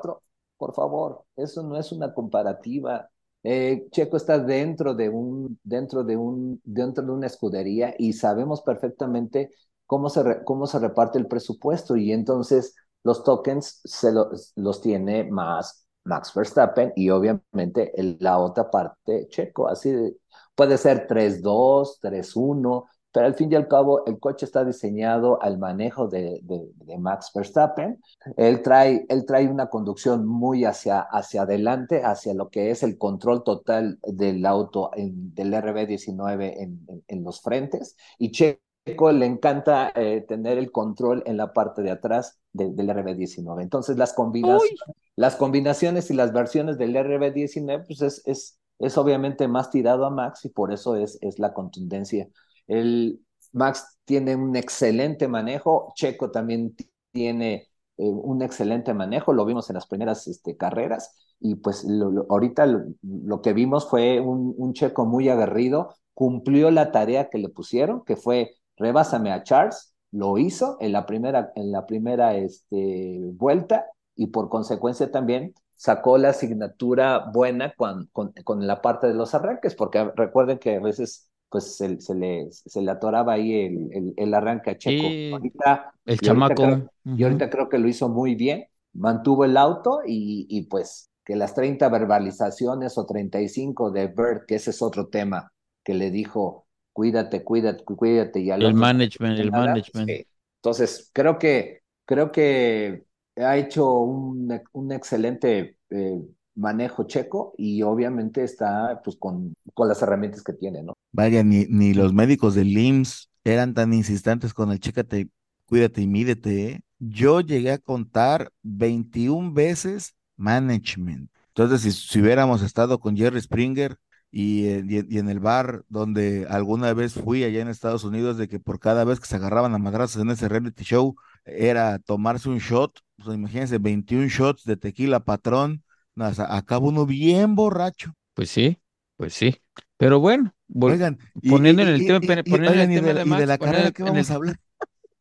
[0.56, 3.10] por favor, eso no es una comparativa.
[3.42, 8.62] Eh, Checo está dentro de un, dentro de un, dentro de una escudería y sabemos
[8.62, 9.50] perfectamente
[9.86, 15.24] cómo se, cómo se reparte el presupuesto y entonces los tokens se lo- los tiene
[15.24, 20.16] más Max Verstappen y obviamente el- la otra parte Checo, así de,
[20.54, 25.58] Puede ser 3-2, 3-1, pero al fin y al cabo el coche está diseñado al
[25.58, 28.00] manejo de, de- de Max Verstappen.
[28.36, 32.98] Él trae, él trae una conducción muy hacia, hacia adelante, hacia lo que es el
[32.98, 37.96] control total del auto, en- del RB19 en, en- en los frentes.
[38.18, 42.90] Y Checo le encanta eh, tener el control en la parte de atrás de- del
[42.90, 43.62] RB19.
[43.62, 44.94] Entonces las combinaciones Uy.
[45.16, 50.10] las combinaciones y las versiones del RB19, pues es, es, es obviamente más tirado a
[50.10, 52.28] Max y por eso es, es la contundencia.
[52.66, 53.20] El
[53.52, 56.74] Max tiene un excelente manejo, Checo también
[57.12, 62.26] tiene eh, un excelente manejo, lo vimos en las primeras este, carreras y pues lo,
[62.28, 62.66] ahorita
[63.02, 68.04] lo, que vimos fue un, un Checo muy aguerrido, cumplió la tarea que le pusieron,
[68.04, 73.86] que fue rebásame a Charles, lo hizo en la primera, en la primera este, vuelta
[74.14, 79.34] y por consecuencia también sacó la asignatura buena con, con, con, la parte de los
[79.34, 83.88] arranques, porque recuerden que a veces pues se, se le, se le atoraba ahí el,
[83.92, 85.22] el, el arranque a Checo.
[85.30, 86.62] Ahorita, el y chamaco.
[86.64, 90.62] Ahorita creo, y ahorita creo que lo hizo muy bien, mantuvo el auto y, y
[90.66, 95.52] pues que las 30 verbalizaciones o 35 de Bert, que ese es otro tema,
[95.84, 100.06] que le dijo, cuídate, cuídate, cuídate, y al El otro management, el nada, management.
[100.06, 100.26] sí.
[100.56, 106.20] Entonces, creo que, creo que ha hecho un, un excelente eh,
[106.54, 110.94] manejo checo y obviamente está pues con, con las herramientas que tiene, ¿no?
[111.12, 115.28] Vaya, ni, ni los médicos del IMSS eran tan insistentes con el chécate,
[115.66, 116.80] cuídate y mídete, ¿eh?
[116.98, 121.30] Yo llegué a contar 21 veces management.
[121.48, 123.96] Entonces, si, si hubiéramos estado con Jerry Springer
[124.30, 128.38] y, eh, y, y, en el bar donde alguna vez fui allá en Estados Unidos,
[128.38, 131.98] de que por cada vez que se agarraban a madrazos en ese reality show era
[131.98, 135.83] tomarse un shot, pues imagínense, 21 shots de tequila patrón,
[136.16, 138.12] acaba uno bien borracho.
[138.34, 138.78] Pues sí,
[139.16, 139.56] pues sí.
[139.96, 140.54] Pero bueno,
[140.86, 143.28] Oigan, y, poniendo en el y, tema, y, poniendo oigan, el tema de, de y
[143.28, 144.56] Max, de la carrera, ¿qué en vamos el- a hablar?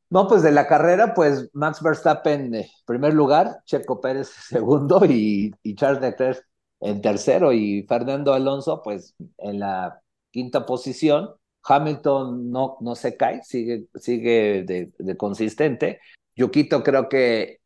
[0.09, 5.53] No, pues de la carrera, pues Max Verstappen en primer lugar, Checo Pérez segundo y,
[5.63, 6.45] y Charles Leclerc
[6.81, 11.29] en tercero y Fernando Alonso pues en la quinta posición.
[11.65, 15.99] Hamilton no, no se cae, sigue, sigue de, de consistente.
[16.35, 17.59] Yuquito creo que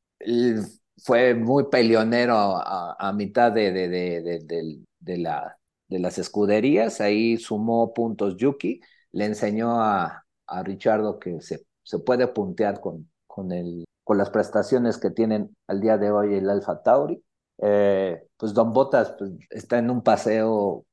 [1.04, 7.94] fue muy peleonero a, mitad de, de, de, de, la, de las escuderías, ahí sumó
[7.94, 8.82] puntos Yuki,
[9.12, 14.30] le enseñó a, a Richardo que se, se puede puntear con, con, el, con las
[14.30, 17.24] prestaciones que tienen al día de hoy el Alfa Tauri.
[17.60, 20.86] Eh, pues Don Botas pues, está en un paseo.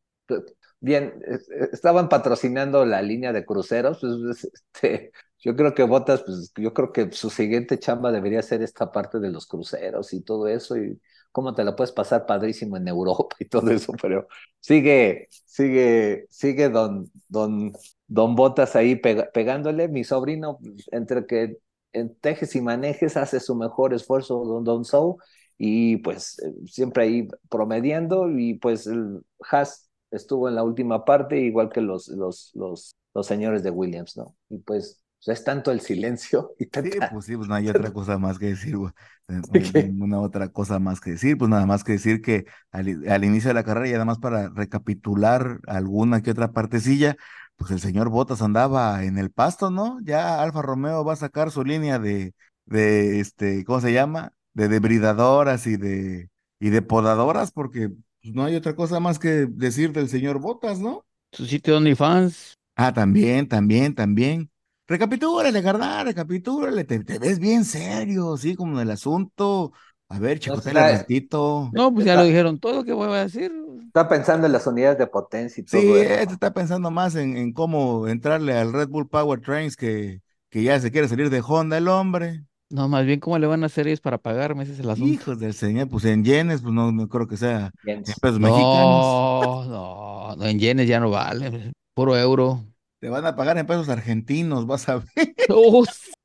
[0.81, 4.45] Bien, es- estaban patrocinando la línea de cruceros, pues,
[4.75, 5.13] este,
[5.45, 9.21] yo creo que Botas, pues yo creo que su siguiente chamba debería ser esta parte
[9.21, 11.01] de los cruceros y todo eso, y
[11.33, 14.27] cómo te la puedes pasar padrísimo en Europa y todo eso, pero
[14.61, 17.73] sigue, sigue, sigue don, don,
[18.07, 20.59] don Botas ahí pegándole, mi sobrino,
[20.93, 21.59] entre que
[21.93, 25.19] en tejes y manejes hace su mejor esfuerzo, don, don Sou,
[25.59, 29.21] y pues eh, siempre ahí promediando, y pues el
[29.51, 34.17] Haas estuvo en la última parte, igual que los, los, los, los señores de Williams,
[34.17, 34.37] ¿no?
[34.49, 37.09] Y pues, pues, es tanto el silencio y Sí, tanta...
[37.09, 38.93] pues sí, pues no hay otra cosa más que decir, güey.
[39.29, 39.95] Eh, ¿De no hay qué?
[39.95, 43.49] ninguna otra cosa más que decir, pues nada más que decir que al, al inicio
[43.49, 47.17] de la carrera y además para recapitular alguna que otra partecilla,
[47.57, 49.99] pues el señor Bottas andaba en el pasto, ¿no?
[50.03, 52.35] Ya Alfa Romeo va a sacar su línea de,
[52.67, 54.33] de este, ¿cómo se llama?
[54.53, 56.29] De debridadoras y de,
[56.61, 60.81] y de podadoras, porque pues, no hay otra cosa más que decir del señor Bottas,
[60.81, 61.07] ¿no?
[61.33, 62.57] Su sitio OnlyFans.
[62.77, 64.51] Ah, también, también, también.
[64.87, 69.73] Recapitúrale, carnal, recapitúrale, te, te ves bien serio, sí, como en el asunto.
[70.09, 71.73] A ver, No chicotele está, ratito.
[71.73, 73.53] No, pues ya está, lo dijeron todo, ¿qué voy a decir?
[73.89, 76.35] está pensando en las unidades de potencia y Sí, todo eso, este ¿no?
[76.35, 80.21] está pensando más en, en cómo entrarle al Red Bull Power Trains que,
[80.51, 82.45] que ya se quiere salir de Honda el hombre.
[82.71, 84.65] No, más bien, ¿cómo le van a hacer ellos para pagarme?
[84.65, 85.23] Ese es el asunto.
[85.23, 87.73] Hijos del señor, pues en yenes, pues no, no creo que sea
[88.07, 88.15] en Jens.
[88.21, 89.19] pesos mexicanos.
[89.39, 92.65] No, no, no, en yenes ya no vale, puro euro.
[93.05, 95.35] Te van a pagar en pesos argentinos, vas a ver.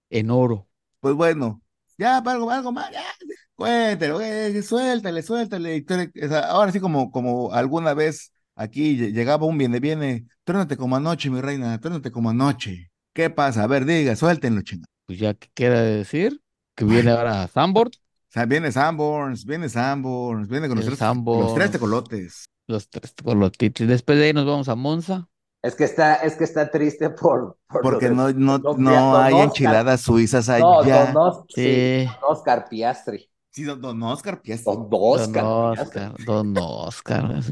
[0.10, 0.66] En oro.
[1.02, 1.62] Pues bueno,
[1.98, 3.04] ya, algo, algo más, ya,
[3.56, 5.86] cuéntale, güey, suéltale, suéltale.
[6.30, 10.96] sea, ahora sí, como, como alguna vez aquí lle- llegaba un viene, viene, trónate como
[10.96, 12.90] anoche, mi reina, trónate como anoche.
[13.14, 13.64] ¿Qué pasa?
[13.64, 14.86] A ver, diga, suéltenlo, chinga.
[15.06, 16.40] Pues ya, ¿qué de decir?
[16.78, 21.54] Que viene ahora Zambord, O sea, viene Sanborns, viene Sanborns, viene con los tres, los
[21.54, 22.46] tres tecolotes.
[22.68, 23.86] los tres colotitos.
[23.86, 25.29] Después de ahí nos vamos a Monza.
[25.62, 29.16] Es que está, es que está triste por, Porque de no, no, don, no don
[29.16, 29.44] hay Oscar.
[29.44, 31.14] enchiladas suizas No, don, allá.
[31.48, 33.30] Sí, Sí, don Oscar Piastri.
[33.52, 34.76] Sí, don, don Oscar Piastri.
[34.76, 36.02] Don Don Oscar Piastri.
[36.04, 37.44] Oscar, Don Oscar,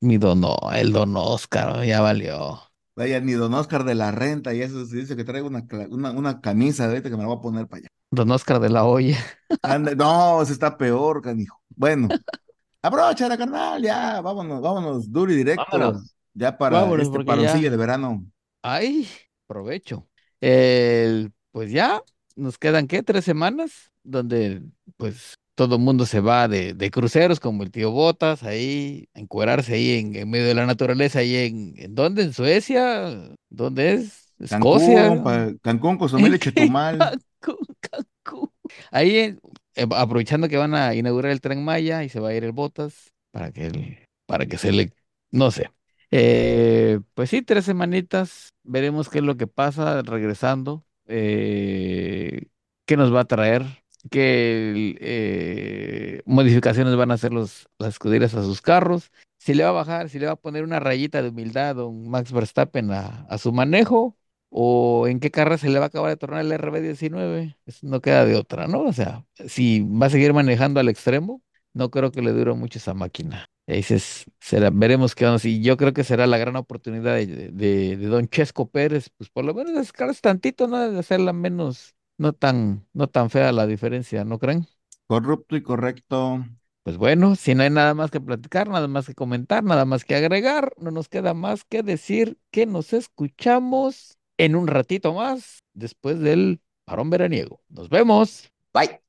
[0.00, 0.42] mi Don,
[0.74, 2.60] el Don Oscar, ya valió.
[2.94, 6.10] Vaya, ni don Oscar de la renta, y eso se dice que traigo una, una,
[6.10, 7.88] una camisa de ahorita que me la voy a poner para allá.
[8.10, 9.16] Don Oscar de la olla.
[9.62, 11.58] Anda, no, se está peor, canijo.
[11.70, 12.08] Bueno,
[12.82, 16.14] aprovecha la carnal, ya, vámonos, vámonos, duro y directo, Vámonos.
[16.34, 18.26] Ya para Vámonos, este paroncillo ya, de verano.
[18.62, 19.08] ay,
[19.46, 20.08] provecho.
[20.40, 22.02] El, pues ya,
[22.36, 23.02] nos quedan, ¿qué?
[23.02, 24.62] Tres semanas, donde,
[24.96, 29.74] pues, todo el mundo se va de, de cruceros, como el tío Botas, ahí, encuerarse
[29.74, 32.22] ahí en, en medio de la naturaleza, ahí en, ¿en dónde?
[32.24, 33.34] ¿En Suecia?
[33.50, 34.34] ¿Dónde es?
[34.38, 35.08] ¿Escocia?
[35.08, 37.14] Cancún, pa- Cancún, Cozumel Chetumal.
[37.40, 38.50] Cancún, Cancún.
[38.90, 39.38] Ahí, eh,
[39.74, 42.52] eh, aprovechando que van a inaugurar el Tren Maya y se va a ir el
[42.52, 44.92] Botas para que, el- para que se le,
[45.30, 45.70] no sé.
[46.14, 50.84] Eh, pues sí, tres semanitas, veremos qué es lo que pasa regresando.
[51.06, 52.48] eh,
[52.86, 53.64] qué nos va a traer,
[54.10, 59.70] qué eh, modificaciones van a hacer los, las escuderías a sus carros, si le va
[59.70, 62.90] a bajar, si le va a poner una rayita de humildad a un Max Verstappen
[62.92, 64.16] a, su manejo,
[64.50, 68.00] o en qué carrera se le va a acabar de tornar el RB19, Eso no
[68.02, 68.82] queda de otra, ¿no?
[68.82, 71.42] O sea, si va a seguir manejando al extremo,
[71.72, 73.46] no creo que le dure mucho esa máquina.
[73.72, 75.44] Y dices, será, veremos qué vamos.
[75.44, 79.30] Y yo creo que será la gran oportunidad de, de, de Don Chesco Pérez, pues
[79.30, 80.90] por lo menos descargarse tantito, ¿no?
[80.90, 84.66] De hacerla menos, no tan, no tan fea la diferencia, ¿no creen?
[85.06, 86.44] Corrupto y correcto.
[86.82, 90.04] Pues bueno, si no hay nada más que platicar, nada más que comentar, nada más
[90.04, 95.62] que agregar, no nos queda más que decir que nos escuchamos en un ratito más
[95.74, 97.60] después del parón veraniego.
[97.68, 98.50] Nos vemos.
[98.74, 99.00] Bye.